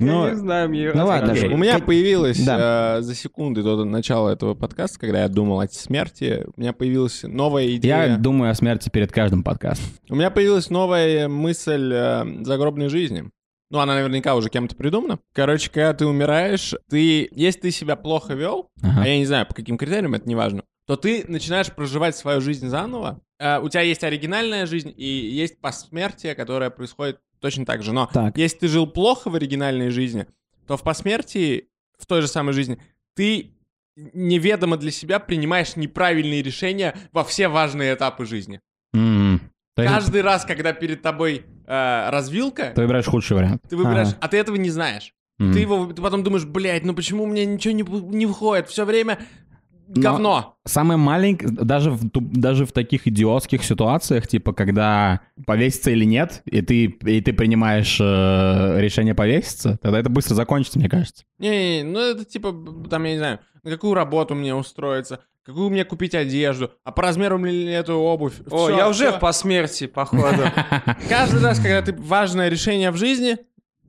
Но 0.00 0.30
не 0.30 0.34
знаю, 0.36 0.68
мне... 0.68 0.90
Ну 0.92 1.06
ладно. 1.06 1.32
У 1.32 1.56
меня 1.56 1.78
появилось 1.78 2.44
Да. 2.44 2.98
э, 2.98 3.02
за 3.02 3.14
секунды 3.14 3.62
до 3.62 3.84
начала 3.84 4.30
этого 4.30 4.54
подкаста, 4.54 4.98
когда 4.98 5.22
я 5.22 5.28
думал 5.28 5.60
о 5.60 5.68
смерти, 5.68 6.44
у 6.56 6.60
меня 6.60 6.72
появилась 6.72 7.22
новая 7.22 7.68
идея. 7.76 8.06
я 8.08 8.16
думаю 8.16 8.50
о 8.50 8.54
смерти 8.54 8.88
перед 8.88 9.12
каждым 9.12 9.44
подкастом. 9.44 9.86
У 10.10 10.16
меня 10.16 10.30
появилась 10.30 10.70
новая 10.70 11.28
мысль 11.28 11.92
э, 11.94 12.24
загробной 12.44 12.88
жизни. 12.88 13.30
Ну, 13.70 13.80
она 13.80 13.94
наверняка 13.94 14.34
уже 14.34 14.48
кем-то 14.48 14.74
придумана. 14.74 15.18
Короче, 15.34 15.68
когда 15.70 15.92
ты 15.92 16.06
умираешь, 16.06 16.74
ты, 16.88 17.28
если 17.32 17.60
ты 17.60 17.70
себя 17.70 17.96
плохо 17.96 18.34
вел, 18.34 18.70
Ага. 18.82 19.02
а 19.02 19.06
я 19.08 19.18
не 19.18 19.26
знаю, 19.26 19.46
по 19.46 19.54
каким 19.54 19.76
критериям, 19.76 20.14
это 20.14 20.26
не 20.26 20.34
важно, 20.34 20.62
то 20.86 20.96
ты 20.96 21.24
начинаешь 21.28 21.70
проживать 21.70 22.16
свою 22.16 22.40
жизнь 22.40 22.68
заново. 22.68 23.20
Э, 23.38 23.58
у 23.60 23.68
тебя 23.68 23.82
есть 23.82 24.02
оригинальная 24.04 24.64
жизнь 24.64 24.92
и 24.96 25.04
есть 25.06 25.60
посмертие, 25.60 26.34
которое 26.34 26.70
происходит 26.70 27.20
точно 27.40 27.66
так 27.66 27.82
же. 27.82 27.92
Но 27.92 28.08
Так. 28.12 28.38
если 28.38 28.58
ты 28.58 28.68
жил 28.68 28.86
плохо 28.86 29.28
в 29.28 29.34
оригинальной 29.34 29.90
жизни, 29.90 30.26
то 30.66 30.76
в 30.78 30.82
посмертии, 30.82 31.68
в 31.98 32.06
той 32.06 32.22
же 32.22 32.26
самой 32.28 32.54
жизни, 32.54 32.78
ты 33.14 33.52
неведомо 33.96 34.76
для 34.78 34.90
себя 34.90 35.18
принимаешь 35.18 35.76
неправильные 35.76 36.42
решения 36.42 36.96
во 37.12 37.22
все 37.22 37.48
важные 37.48 37.94
этапы 37.94 38.24
жизни. 38.24 38.60
М. 38.94 39.37
Каждый 39.86 40.22
раз, 40.22 40.44
когда 40.44 40.72
перед 40.72 41.02
тобой 41.02 41.44
э, 41.66 42.10
развилка, 42.10 42.72
Ты 42.74 42.82
выбираешь 42.82 43.06
худший 43.06 43.36
вариант. 43.36 43.62
ты 43.68 43.76
выбираешь, 43.76 44.08
Ага. 44.08 44.18
а 44.20 44.28
ты 44.28 44.36
этого 44.38 44.56
не 44.56 44.70
знаешь. 44.70 45.12
М. 45.38 45.52
Ты 45.52 45.60
его, 45.60 45.86
ты 45.92 46.02
потом 46.02 46.22
думаешь, 46.24 46.44
блядь, 46.44 46.84
ну 46.84 46.94
почему 46.94 47.24
у 47.24 47.26
меня 47.26 47.44
ничего 47.44 47.72
не, 47.74 47.82
не 48.16 48.26
выходит? 48.26 48.68
Все 48.68 48.84
время 48.84 49.18
Но- 49.88 50.02
говно. 50.02 50.56
Самое 50.66 50.98
маленькое, 50.98 51.50
даже 51.52 51.90
в, 51.92 52.10
ту- 52.10 52.20
даже 52.20 52.66
в 52.66 52.72
таких 52.72 53.06
идиотских 53.06 53.62
ситуациях, 53.64 54.26
типа, 54.26 54.52
когда 54.52 55.20
повеситься 55.46 55.90
или 55.92 56.04
нет, 56.04 56.42
и 56.44 56.60
ты, 56.62 56.84
и 56.86 57.20
ты 57.20 57.32
принимаешь 57.32 57.98
э, 58.00 58.80
решение 58.80 59.14
повеситься, 59.14 59.78
тогда 59.80 60.00
это 60.00 60.10
быстро 60.10 60.34
закончится, 60.34 60.78
мне 60.78 60.88
кажется. 60.88 61.24
Не, 61.38 61.82
ну 61.84 62.00
это 62.00 62.24
типа, 62.24 62.50
б- 62.52 62.88
там, 62.88 63.04
я 63.04 63.12
не 63.12 63.18
знаю, 63.18 63.38
на 63.62 63.70
какую 63.70 63.94
работу 63.94 64.34
мне 64.34 64.54
устроиться, 64.54 65.20
какую 65.48 65.70
мне 65.70 65.84
купить 65.84 66.14
одежду, 66.14 66.70
а 66.84 66.92
по 66.92 67.02
размеру 67.02 67.38
мне 67.38 67.50
ли 67.50 67.72
эту 67.72 67.94
обувь. 67.94 68.34
О, 68.50 68.66
Всё, 68.68 68.76
я 68.76 68.88
уже 68.88 69.08
всё. 69.08 69.16
в 69.16 69.20
посмерти, 69.20 69.86
походу. 69.86 70.42
Каждый 71.08 71.42
раз, 71.42 71.58
когда 71.58 71.80
ты 71.82 71.92
важное 71.94 72.48
решение 72.48 72.90
в 72.90 72.96
жизни, 72.96 73.38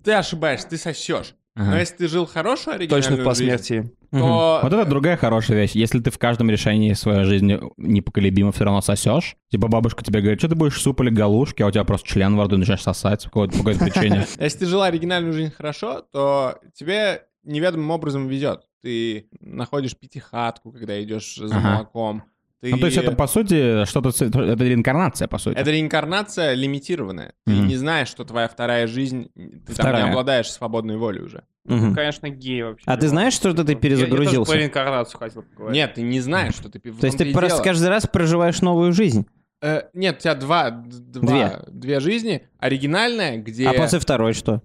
ты 0.04 0.14
ошибаешься, 0.14 0.70
ты 0.70 0.78
сосешь. 0.78 1.36
Но 1.56 1.64
Ага. 1.72 1.80
если 1.80 1.96
ты 1.96 2.08
жил 2.08 2.26
хорошую 2.26 2.76
оригинальную 2.76 3.02
Точно 3.02 3.16
в 3.16 3.36
жизнь, 3.36 3.52
посмертии. 3.52 3.92
то... 4.12 4.60
Вот 4.64 4.72
это 4.72 4.86
другая 4.86 5.18
хорошая 5.18 5.58
вещь. 5.58 5.72
Если 5.74 6.00
ты 6.00 6.10
в 6.10 6.18
каждом 6.18 6.50
решении 6.50 6.94
своей 6.94 7.26
жизни 7.26 7.60
непоколебимо 7.76 8.54
все 8.54 8.64
равно 8.64 8.80
сосешь, 8.80 9.36
типа 9.50 9.68
бабушка 9.68 10.02
тебе 10.06 10.22
говорит, 10.22 10.40
что 10.40 10.48
ты 10.48 10.56
будешь 10.56 10.80
суп 10.82 11.02
или 11.02 11.10
галушки, 11.10 11.62
а 11.62 11.68
у 11.68 11.72
тебя 11.72 11.84
просто 11.84 12.08
член 12.08 12.38
во 12.38 12.46
рту 12.46 12.56
начинаешь 12.56 12.82
сосать 12.82 13.24
по 13.26 13.30
какой-то, 13.30 13.52
по 13.58 13.64
какой-то 13.66 13.86
причине. 13.86 14.26
Если 14.40 14.60
ты 14.60 14.66
жила 14.68 14.86
оригинальную 14.86 15.34
жизнь 15.34 15.52
хорошо, 15.52 16.06
то 16.14 16.60
тебе 16.74 17.24
неведомым 17.44 17.92
образом 17.92 18.28
везет. 18.30 18.62
Ты 18.82 19.28
находишь 19.42 19.96
пятихатку, 19.98 20.72
когда 20.72 21.02
идешь 21.04 21.36
за 21.36 21.56
Ага. 21.56 21.70
молоком. 21.74 22.24
Ты... 22.62 22.72
Ну, 22.72 22.78
то 22.78 22.88
есть 22.88 22.98
это, 22.98 23.14
по 23.14 23.26
сути, 23.28 23.86
что-то... 23.86 24.10
Это 24.10 24.64
реинкарнация, 24.66 25.30
по 25.30 25.38
сути. 25.38 25.56
Это 25.58 25.72
реинкарнация 25.72 26.54
лимитированная. 26.56 27.34
Ты 27.46 27.54
Мгм. 27.54 27.68
не 27.68 27.78
знаешь, 27.78 28.10
что 28.10 28.26
твоя 28.26 28.50
вторая 28.50 28.86
жизнь, 28.88 29.30
ты 29.36 29.74
там 29.74 29.76
Вторая. 29.76 30.04
не 30.04 30.10
обладаешь 30.10 30.52
свободной 30.52 30.98
волей 30.98 31.22
уже. 31.22 31.44
Мгм. 31.66 31.96
Конечно, 31.96 32.30
гей 32.30 32.64
вообще. 32.64 32.84
А 32.86 32.98
ты 32.98 33.08
знаешь, 33.08 33.34
что 33.34 33.52
ты 33.54 33.58
Я- 33.60 33.62
Я 33.62 33.66
тоже 33.68 33.78
перезагрузился? 33.80 34.52
про 34.52 34.60
реинкарнацию 34.60 35.20
хотел 35.20 35.44
поговорить. 35.44 35.76
Нет, 35.76 35.94
ты 35.94 36.02
не 36.02 36.20
знаешь, 36.20 36.54
что 36.56 36.70
ты... 36.70 36.80
То 36.80 37.06
есть 37.06 37.18
ты 37.18 37.32
просто 37.32 37.64
каждый 37.64 37.88
раз 37.88 38.06
проживаешь 38.08 38.62
новую 38.62 38.92
жизнь, 38.94 39.26
Э, 39.62 39.84
нет, 39.94 40.18
у 40.18 40.22
тебя 40.22 40.36
два, 40.36 40.70
два, 40.72 41.64
две. 41.68 42.00
жизни. 42.00 42.48
Оригинальная, 42.60 43.38
где... 43.40 43.68
а 43.68 43.74
после 43.74 44.00
второй 44.00 44.32
что? 44.32 44.62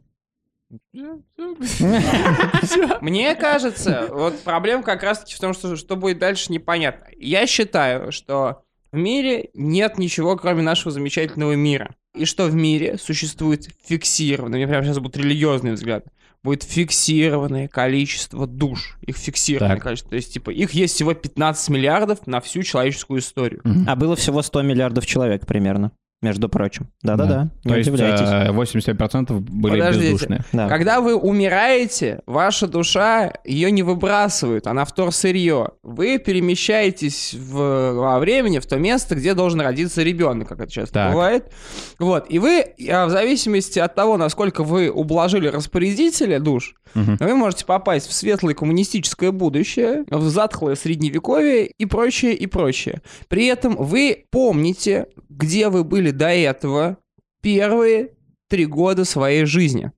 Мне 3.00 3.34
кажется, 3.34 4.08
вот 4.10 4.38
проблема 4.40 4.82
как 4.82 5.02
раз-таки 5.02 5.34
в 5.34 5.40
том, 5.40 5.54
что 5.54 5.76
что 5.76 5.96
будет 5.96 6.18
дальше, 6.18 6.52
непонятно. 6.52 7.06
Я 7.16 7.46
считаю, 7.46 8.12
что 8.12 8.62
в 8.92 8.96
мире 8.96 9.50
нет 9.54 9.98
ничего, 9.98 10.36
кроме 10.36 10.62
нашего 10.62 10.90
замечательного 10.90 11.52
мира. 11.54 11.94
И 12.14 12.26
что 12.26 12.46
в 12.46 12.54
мире 12.54 12.96
существует 12.98 13.68
фиксированное, 13.84 14.58
у 14.58 14.60
меня 14.60 14.68
прямо 14.68 14.84
сейчас 14.84 14.98
будет 15.00 15.16
религиозный 15.16 15.72
взгляд, 15.72 16.04
будет 16.44 16.62
фиксированное 16.62 17.66
количество 17.66 18.46
душ. 18.46 18.96
Их 19.04 19.16
фиксированное 19.16 19.76
Так. 19.76 19.82
количество. 19.82 20.10
То 20.10 20.16
есть, 20.16 20.32
типа, 20.32 20.50
их 20.50 20.70
есть 20.72 20.94
всего 20.94 21.12
15 21.12 21.70
миллиардов 21.70 22.24
на 22.28 22.40
всю 22.40 22.62
человеческую 22.62 23.18
историю. 23.20 23.62
А 23.88 23.96
было 23.96 24.14
всего 24.14 24.42
100 24.42 24.62
миллиардов 24.62 25.06
человек 25.06 25.44
примерно, 25.46 25.90
между 26.24 26.48
прочим. 26.48 26.88
Да-да-да, 27.02 27.50
не 27.64 27.70
То 27.72 27.76
есть 27.78 27.88
удивляйтесь. 27.90 28.28
э, 28.28 28.50
85% 28.52 29.38
были 29.40 29.78
Подождите. 29.78 30.12
бездушные. 30.12 30.44
Да. 30.52 30.68
Когда 30.68 31.00
вы 31.00 31.14
умираете, 31.14 32.20
ваша 32.26 32.66
душа, 32.66 33.32
ее 33.44 33.70
не 33.70 33.82
выбрасывают, 33.82 34.66
она 34.66 34.84
вторсырье. 34.84 35.68
Вы 35.82 36.18
перемещаетесь 36.18 37.34
в, 37.34 37.92
во 37.92 38.18
времени 38.18 38.58
в 38.58 38.66
то 38.66 38.76
место, 38.78 39.14
где 39.14 39.34
должен 39.34 39.60
родиться 39.60 40.02
ребенок, 40.02 40.48
как 40.48 40.60
это 40.60 40.72
часто 40.72 40.94
Так. 40.94 41.12
бывает. 41.12 41.52
Вот. 41.98 42.26
И 42.30 42.38
вы, 42.38 42.64
а, 42.90 43.06
в 43.06 43.10
зависимости 43.10 43.78
от 43.78 43.94
того, 43.94 44.16
насколько 44.16 44.64
вы 44.64 44.90
ублажили 44.90 45.48
распорядителя 45.48 46.40
душ, 46.40 46.74
Мгм. 46.94 47.16
вы 47.20 47.34
можете 47.34 47.66
попасть 47.66 48.08
в 48.08 48.12
светлое 48.12 48.54
коммунистическое 48.54 49.32
будущее, 49.32 50.04
в 50.10 50.28
затхлое 50.28 50.76
средневековье 50.76 51.66
и 51.66 51.86
прочее, 51.86 52.34
и 52.34 52.46
прочее. 52.46 53.02
При 53.28 53.46
этом 53.46 53.76
вы 53.76 54.24
помните, 54.30 55.06
где 55.36 55.68
вы 55.68 55.84
были 55.84 56.10
до 56.10 56.28
этого 56.28 56.98
первые 57.42 58.10
три 58.48 58.66
года 58.66 59.04
своей 59.04 59.44
жизни. 59.44 59.92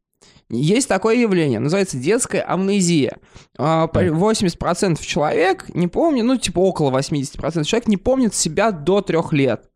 Есть 0.49 0.89
такое 0.89 1.17
явление, 1.17 1.59
называется 1.59 1.99
детская 1.99 2.41
амнезия. 2.41 3.19
А, 3.59 3.89
по- 3.89 4.01
Так. 4.01 4.13
80% 4.13 5.01
человек 5.05 5.69
не 5.75 5.89
помнит, 5.89 6.25
ну, 6.25 6.37
типа 6.37 6.61
около 6.61 6.91
80% 6.91 7.65
человек 7.65 7.89
не 7.89 7.97
помнит 7.97 8.35
себя 8.35 8.71
до 8.71 9.01
трех 9.01 9.33
лет. 9.33 9.69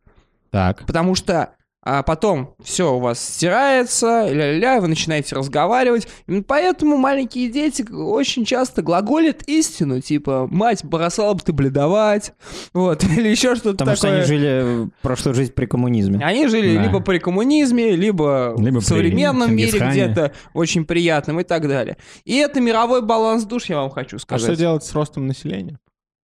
Так. 0.50 0.86
Потому 0.86 1.14
что 1.16 1.54
а 1.82 2.02
потом 2.02 2.54
все 2.62 2.94
у 2.94 2.98
вас 2.98 3.18
стирается, 3.26 4.26
ля-ля-ля, 4.28 4.80
вы 4.82 4.88
начинаете 4.88 5.34
разговаривать. 5.34 6.08
Именно 6.26 6.42
поэтому 6.42 6.96
маленькие 6.98 7.48
дети 7.50 7.84
очень 7.90 8.44
часто 8.44 8.82
глаголят 8.82 9.42
истину, 9.48 10.00
типа 10.00 10.46
«мать, 10.50 10.84
бросала 10.84 11.32
бы 11.32 11.40
ты 11.40 11.52
бледовать», 11.54 12.32
вот, 12.74 13.02
или 13.16 13.28
еще 13.28 13.54
что-то 13.54 13.78
Потому 13.78 13.96
что 13.96 14.06
такое. 14.08 14.18
они 14.18 14.26
жили 14.26 14.90
прошлую 15.00 15.34
жизнь 15.34 15.52
при 15.52 15.64
коммунизме. 15.66 16.18
Они 16.24 16.48
жили 16.48 16.76
Да. 16.76 16.82
либо 16.82 17.00
при 17.00 17.18
коммунизме, 17.18 17.92
либо, 17.96 18.54
Либо 18.58 18.80
в 18.80 18.84
при 18.84 18.88
современном 18.88 19.54
мире 19.56 19.78
где-то 19.78 20.32
очень 20.52 20.84
приятным 20.84 21.40
и 21.40 21.44
так 21.44 21.66
далее. 21.66 21.96
И 22.24 22.36
это 22.36 22.60
мировой 22.60 23.00
баланс 23.00 23.44
душ, 23.44 23.64
я 23.66 23.78
вам 23.78 23.90
хочу 23.90 24.16
А 24.16 24.20
сказать. 24.20 24.42
что 24.44 24.56
делать 24.56 24.84
с 24.84 24.92
ростом 24.92 25.26
населения? 25.26 25.78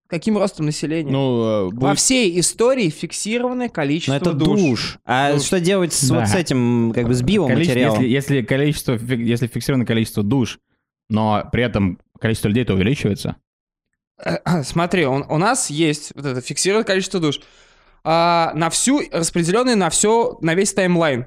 Каким 0.07 0.37
ростом 0.37 0.67
населения? 0.67 1.11
Ну, 1.11 1.43
э, 1.43 1.63
Во 1.65 1.69
будет- 1.71 1.97
всей 1.97 2.39
истории 2.39 2.89
фиксированное 2.89 3.69
количество 3.69 4.13
Но 4.13 4.17
это 4.17 4.33
душ. 4.33 4.59
душ. 4.59 4.99
А 5.03 5.33
Душ. 5.33 5.43
что 5.43 5.59
делать 5.59 5.93
с, 5.93 6.07
Да. 6.09 6.19
вот 6.19 6.27
с 6.27 6.35
этим, 6.35 6.91
как 6.93 7.07
бы 7.07 7.13
с 7.15 7.21
биоматериалом? 7.23 8.01
если, 8.01 8.07
если 8.07 8.41
количество, 8.43 8.93
если 8.93 9.47
фиксированное 9.47 9.87
количество 9.87 10.21
душ, 10.21 10.59
но 11.09 11.47
при 11.51 11.63
этом 11.63 11.99
количество 12.19 12.49
людей 12.49 12.65
то 12.65 12.73
увеличивается. 12.75 13.37
Смотри, 14.63 15.05
он- 15.05 15.25
у 15.27 15.37
нас 15.37 15.69
есть 15.71 16.11
вот 16.15 16.25
это 16.25 16.39
фиксированное 16.41 16.85
количество 16.85 17.19
душ. 17.19 17.39
а, 18.07 18.51
на 18.53 18.69
всю, 18.69 19.01
распределенные 19.11 19.75
на 19.75 19.89
все, 19.89 20.37
на 20.41 20.53
весь 20.53 20.71
таймлайн. 20.75 21.25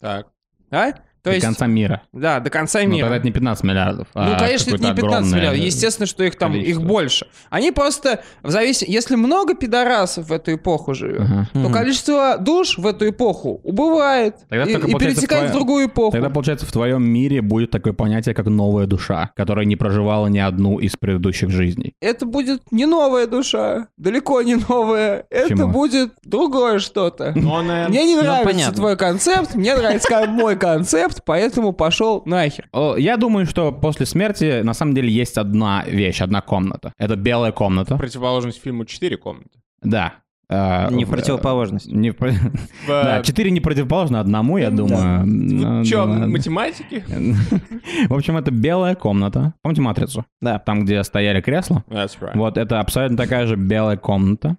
Так. 0.00 0.26
Да? 0.68 0.94
То 1.22 1.30
До 1.30 1.34
есть, 1.34 1.46
конца 1.46 1.66
мира. 1.68 2.02
да, 2.12 2.40
до 2.40 2.50
конца 2.50 2.80
Ну, 2.82 2.88
мира. 2.88 3.04
тогда 3.04 3.16
это 3.18 3.26
не 3.26 3.32
15 3.32 3.62
миллиардов. 3.64 4.08
Ну, 4.14 4.20
а 4.22 4.38
конечно, 4.38 4.70
это 4.70 4.82
не 4.82 4.88
какое-то 4.88 4.94
15 4.96 5.02
огромное 5.18 5.38
миллиардов. 5.38 5.64
Естественно, 5.64 6.06
что 6.06 6.24
их 6.24 6.36
там 6.36 6.52
их 6.54 6.60
количество. 6.62 6.84
больше. 6.84 7.26
Они 7.48 7.70
просто 7.70 8.22
в 8.42 8.50
зависимости... 8.50 8.90
Если 8.90 9.14
много 9.14 9.54
пидорасов 9.54 10.28
в 10.28 10.32
эту 10.32 10.54
эпоху 10.54 10.94
живет, 10.94 11.20
Ага. 11.20 11.48
то 11.52 11.68
количество 11.70 12.38
душ 12.38 12.76
в 12.76 12.84
эту 12.88 13.08
эпоху 13.08 13.60
убывает. 13.62 14.34
Тогда 14.48 14.64
и 14.64 14.72
и 14.74 14.94
перетекает 14.94 15.22
в 15.22 15.26
твоя- 15.26 15.52
другую 15.52 15.86
эпоху. 15.86 16.12
Тогда, 16.12 16.28
получается, 16.28 16.66
в 16.66 16.72
твоем 16.72 17.04
мире 17.04 17.40
будет 17.40 17.70
такое 17.70 17.92
понятие, 17.92 18.34
как 18.34 18.46
новая 18.46 18.86
душа, 18.86 19.30
которая 19.36 19.64
не 19.64 19.76
проживала 19.76 20.26
ни 20.26 20.38
одну 20.40 20.78
из 20.78 20.96
предыдущих 20.96 21.50
жизней. 21.50 21.94
Это 22.00 22.26
будет 22.26 22.62
не 22.72 22.86
новая 22.86 23.28
душа. 23.28 23.86
Далеко 23.96 24.42
не 24.42 24.56
новая. 24.56 25.24
Это 25.30 25.50
Почему? 25.50 25.68
будет 25.68 26.12
другое 26.24 26.80
что-то. 26.80 27.32
Наверное, 27.36 27.88
Мне 27.88 28.04
не 28.06 28.16
Ну, 28.16 28.22
нравится 28.22 28.72
твой 28.72 28.96
концепт, 28.96 29.54
мне 29.54 29.74
нравится 29.76 30.26
мой 30.26 30.56
концепт, 30.56 31.11
поэтому 31.24 31.72
пошел 31.72 32.22
нахер. 32.24 32.68
Я 32.98 33.16
думаю, 33.16 33.46
что 33.46 33.72
после 33.72 34.06
смерти 34.06 34.62
на 34.62 34.74
самом 34.74 34.94
деле 34.94 35.10
есть 35.10 35.36
одна 35.38 35.84
вещь, 35.86 36.20
одна 36.20 36.40
комната. 36.40 36.92
Это 36.98 37.16
белая 37.16 37.52
комната. 37.52 37.96
противоположность 37.96 38.60
фильму 38.62 38.84
«Четыре 38.84 39.16
комнаты». 39.16 39.50
Да. 39.82 40.14
Э, 40.48 40.88
Не 40.90 41.04
в 41.04 41.08
э, 41.08 41.12
противоположность. 41.12 41.86
не 41.90 42.10
в 42.10 42.16
про- 42.16 42.30
В, 42.86 42.88
Да, 42.88 43.22
четыре 43.22 43.50
не 43.50 43.60
противоположно 43.60 44.20
одному, 44.20 44.58
я 44.58 44.70
думаю. 44.70 45.24
ну, 45.26 45.84
чё, 45.84 46.04
да. 46.06 46.26
математики? 46.26 47.04
В 48.08 48.14
общем, 48.14 48.36
это 48.36 48.50
белая 48.50 48.94
комната. 48.94 49.54
Помните 49.62 49.80
матрицу? 49.82 50.24
Да. 50.40 50.58
Там, 50.58 50.84
где 50.84 51.02
стояли 51.04 51.40
кресла. 51.40 51.84
That's 51.88 52.18
right. 52.20 52.36
Вот 52.36 52.58
это 52.58 52.80
абсолютно 52.80 53.16
такая 53.16 53.46
же 53.46 53.56
белая 53.56 53.96
комната. 53.96 54.56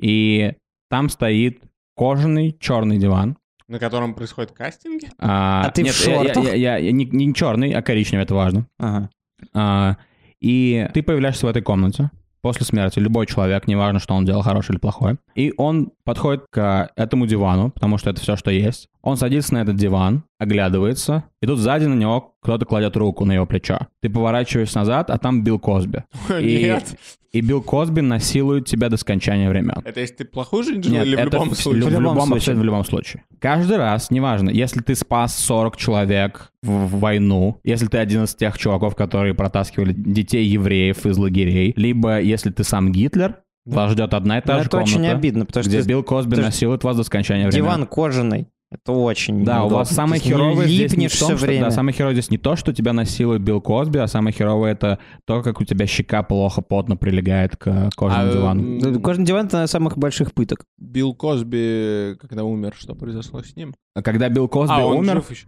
И 0.00 0.52
там 0.90 1.08
стоит 1.08 1.62
кожаный 1.96 2.56
черный 2.58 2.98
диван. 2.98 3.36
На 3.68 3.78
котором 3.78 4.14
происходят 4.14 4.52
кастинги? 4.52 5.08
А, 5.18 5.64
А 5.66 5.70
ты 5.70 5.82
в 5.82 5.84
нет, 5.86 5.94
я- 6.06 6.12
я- 6.12 6.24
шортах? 6.34 6.44
Я, 6.44 6.54
я- 6.54 6.76
я 6.76 6.92
не, 6.92 7.04
не 7.04 7.34
черный, 7.34 7.72
а 7.72 7.82
коричневый, 7.82 8.24
это 8.24 8.34
важно. 8.34 8.66
Ага. 8.78 9.10
А, 9.54 9.96
и 10.40 10.88
ты 10.94 11.02
появляешься 11.02 11.46
в 11.46 11.48
этой 11.48 11.62
комнате 11.62 12.10
после 12.42 12.64
смерти. 12.64 13.00
Любой 13.00 13.26
человек, 13.26 13.66
неважно, 13.66 13.98
что 13.98 14.14
он 14.14 14.24
делал, 14.24 14.42
хорошее 14.42 14.74
или 14.74 14.80
плохое. 14.80 15.16
И 15.34 15.52
он 15.56 15.90
подходит 16.04 16.44
к 16.50 16.90
этому 16.94 17.26
дивану, 17.26 17.70
потому 17.70 17.98
что 17.98 18.10
это 18.10 18.20
все, 18.20 18.36
что 18.36 18.52
есть. 18.52 18.88
Он 19.02 19.16
садится 19.16 19.54
на 19.54 19.58
этот 19.62 19.74
диван, 19.74 20.22
оглядывается, 20.38 21.24
и 21.42 21.46
тут 21.46 21.58
сзади 21.58 21.86
на 21.86 21.94
него 21.94 22.35
кто-то 22.46 22.64
кладет 22.64 22.96
руку 22.96 23.24
на 23.24 23.32
его 23.32 23.44
плечо. 23.46 23.78
Ты 24.02 24.08
поворачиваешься 24.08 24.78
назад, 24.78 25.10
а 25.10 25.18
там 25.18 25.42
Билл 25.42 25.58
Косби. 25.58 26.04
И, 26.40 26.62
Нет. 26.64 26.94
и 27.32 27.40
Билл 27.40 27.60
Косби 27.60 28.00
насилует 28.02 28.66
тебя 28.66 28.88
до 28.88 28.96
скончания 28.96 29.50
времен. 29.50 29.82
Это 29.84 30.00
если 30.00 30.14
ты 30.14 30.24
плохую 30.24 30.62
жизнь 30.62 30.82
жил 30.84 30.92
Нет, 30.92 31.06
или 31.06 31.16
в 31.16 31.18
это 31.18 31.36
любом 31.36 31.54
случае? 31.54 31.82
в 31.82 31.86
В 31.86 31.88
любом 31.90 32.02
любом, 32.02 32.16
случае. 32.26 32.36
абсолютно 32.36 32.62
в 32.62 32.64
любом 32.64 32.84
случае. 32.84 33.24
Каждый 33.40 33.76
раз, 33.78 34.10
неважно, 34.12 34.50
если 34.50 34.80
ты 34.80 34.94
спас 34.94 35.36
40 35.36 35.76
человек 35.76 36.50
в, 36.62 36.68
в 36.86 37.00
войну, 37.00 37.60
если 37.64 37.86
ты 37.88 37.98
один 37.98 38.24
из 38.24 38.34
тех 38.34 38.56
чуваков, 38.58 38.94
которые 38.94 39.34
протаскивали 39.34 39.92
детей 39.92 40.46
евреев 40.46 41.04
из 41.04 41.18
лагерей, 41.18 41.72
либо 41.76 42.20
если 42.20 42.50
ты 42.50 42.62
сам 42.64 42.92
Гитлер, 42.92 43.38
вас 43.64 43.90
ждет 43.90 44.14
одна 44.14 44.38
и 44.38 44.40
та 44.40 44.54
Ну, 44.54 44.60
же 44.60 44.66
это 44.68 44.76
комната, 44.78 44.92
очень 44.98 45.06
обидно, 45.08 45.44
потому 45.44 45.64
что 45.64 45.70
где 45.70 45.82
ты- 45.82 45.88
Билл 45.88 46.04
Косби 46.04 46.36
насилует 46.36 46.84
вас 46.84 46.96
до 46.96 47.02
скончания 47.02 47.48
времен. 47.48 47.64
диван 47.64 47.86
кожаный. 47.86 48.46
Это 48.70 48.92
очень 48.92 49.44
Да, 49.44 49.64
у 49.64 49.68
вас 49.68 49.90
неудобно. 49.90 49.94
самое 49.94 50.20
херовое 50.20 50.66
здесь 50.66 50.96
не 50.96 51.06
в 51.06 51.16
том, 51.16 51.36
что, 51.36 51.46
время. 51.46 51.66
да, 51.66 51.70
самое 51.70 51.94
херовое 51.96 52.14
здесь 52.14 52.30
не 52.30 52.38
то, 52.38 52.56
что 52.56 52.72
тебя 52.72 52.92
насилует 52.92 53.40
Билл 53.40 53.60
Косби, 53.60 53.98
а 53.98 54.08
самое 54.08 54.34
херовое 54.34 54.72
это 54.72 54.98
то, 55.24 55.40
как 55.42 55.60
у 55.60 55.64
тебя 55.64 55.86
щека 55.86 56.24
плохо, 56.24 56.62
плотно 56.62 56.96
прилегает 56.96 57.56
к 57.56 57.90
кожаному 57.96 58.30
А, 58.30 58.32
дивану. 58.34 58.80
Да, 58.80 58.98
Кожаный 58.98 59.26
диван— 59.26 59.46
это 59.46 59.58
одна 59.58 59.64
из 59.66 59.70
самых 59.70 59.96
больших 59.96 60.34
пыток. 60.34 60.64
Билл 60.78 61.14
Косби, 61.14 62.16
когда 62.20 62.42
умер, 62.42 62.74
что 62.76 62.94
произошло 62.96 63.40
с 63.42 63.54
ним? 63.54 63.72
А 63.94 64.02
Когда 64.02 64.28
Билл 64.28 64.48
Косби 64.48 64.74
а, 64.74 64.84
он 64.84 64.98
умер, 64.98 65.14
жив 65.14 65.30
еще. 65.30 65.46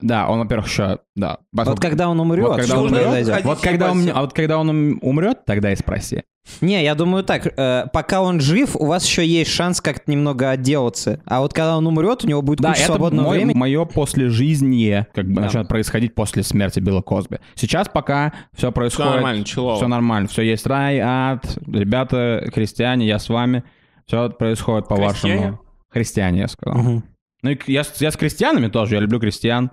Да, 0.00 0.28
он, 0.28 0.40
во-первых, 0.40 0.66
еще, 0.68 0.98
да. 1.14 1.38
Вот 1.52 1.80
когда 1.80 2.08
он 2.08 2.20
умрет, 2.20 2.44
Вот 2.46 2.56
когда 2.56 2.66
что 2.66 2.78
он 2.80 2.86
умрет, 2.88 3.04
произойдет? 3.08 3.44
Вот 3.44 3.60
когда 3.60 3.90
он, 3.90 4.10
а 4.14 4.20
вот 4.22 4.32
когда 4.32 4.58
он 4.58 4.68
ум- 4.68 4.98
умрет, 5.02 5.44
тогда 5.44 5.72
и 5.72 5.76
спроси. 5.76 6.22
Не, 6.60 6.84
я 6.84 6.94
думаю 6.94 7.24
так, 7.24 7.44
э, 7.58 7.86
пока 7.92 8.22
он 8.22 8.38
жив, 8.40 8.76
у 8.76 8.86
вас 8.86 9.04
еще 9.04 9.26
есть 9.26 9.50
шанс 9.50 9.80
как-то 9.80 10.08
немного 10.10 10.48
отделаться. 10.50 11.20
А 11.26 11.40
вот 11.40 11.52
когда 11.52 11.76
он 11.76 11.86
умрет, 11.88 12.24
у 12.24 12.28
него 12.28 12.40
будет 12.40 12.60
Да, 12.60 12.68
куча 12.68 12.82
это 12.82 12.92
свободного 12.92 13.26
мой- 13.26 13.36
времени. 13.38 13.56
мое 13.58 13.84
послежизние, 14.30 15.06
как 15.14 15.26
бы 15.26 15.34
Да. 15.34 15.40
начнет 15.42 15.68
происходить 15.68 16.14
после 16.14 16.42
смерти 16.42 16.80
Билла 16.80 17.02
Косби. 17.02 17.38
Сейчас 17.54 17.88
пока 17.88 18.32
все 18.52 18.68
Все 18.68 18.72
происходит. 18.72 19.12
нормально, 19.12 19.44
чилово. 19.44 19.76
Все 19.76 19.88
нормально, 19.88 20.28
все 20.28 20.42
есть 20.42 20.66
рай, 20.66 21.00
ад, 21.02 21.58
ребята, 21.66 22.48
христиане, 22.54 23.06
я 23.06 23.18
с 23.18 23.28
вами. 23.28 23.64
Все 24.06 24.30
происходит 24.30 24.88
по 24.88 24.96
Крестьяне? 24.96 25.36
вашему. 25.40 25.60
Христиане, 25.88 26.38
я 26.40 26.48
сказал. 26.48 26.78
Мгм. 26.78 27.04
Ну 27.42 27.50
и 27.50 27.58
я, 27.66 27.82
я 27.98 28.10
с 28.10 28.16
крестьянами 28.16 28.68
тоже, 28.68 28.94
я 28.94 29.00
люблю 29.00 29.18
крестьян. 29.20 29.70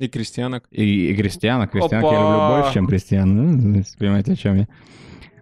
И 0.00 0.08
крестьянок. 0.08 0.64
И, 0.70 1.10
и 1.10 1.14
крестьянок. 1.14 1.70
Крестьянок 1.70 2.10
я 2.10 2.18
Опа! 2.18 2.22
люблю 2.22 2.56
больше, 2.56 2.72
чем 2.74 2.86
крестьян. 2.86 3.36
Ну, 3.36 3.82
понимаете, 3.98 4.32
о 4.32 4.36
чем 4.36 4.56
я. 4.56 4.66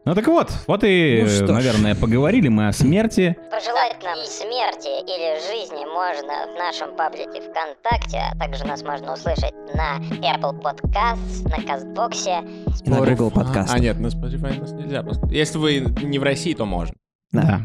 Ну 0.04 0.14
так 0.14 0.26
вот, 0.26 0.50
вот 0.66 0.84
и, 0.84 1.20
Ну 1.22 1.28
ж. 1.28 1.40
наверное, 1.52 1.94
поговорили 1.94 2.48
мы 2.48 2.68
о 2.68 2.72
смерти. 2.72 3.36
Пожелать 3.50 4.02
нам 4.02 4.16
смерти 4.24 4.88
или 5.04 5.36
жизни 5.48 5.84
можно 5.84 6.50
в 6.52 6.58
нашем 6.58 6.96
паблике 6.96 7.42
ВКонтакте, 7.42 8.18
а 8.32 8.36
также 8.38 8.64
нас 8.64 8.82
можно 8.82 9.12
услышать 9.12 9.52
на 9.74 9.98
Apple 10.22 10.60
Podcasts, 10.62 11.46
на 11.48 11.62
Кастбоксе. 11.62 12.42
И 12.84 12.90
на 12.90 13.00
Google 13.04 13.28
А, 13.28 13.30
подкаст. 13.30 13.74
А, 13.74 13.78
нет, 13.78 13.98
на 14.00 14.06
Spotify 14.06 14.58
нас 14.58 14.72
нельзя. 14.72 15.04
Если 15.30 15.58
вы 15.58 15.80
не 16.02 16.18
в 16.18 16.22
России, 16.22 16.54
то 16.54 16.64
можно. 16.64 16.94
Да. 17.30 17.42
Да. 17.42 17.60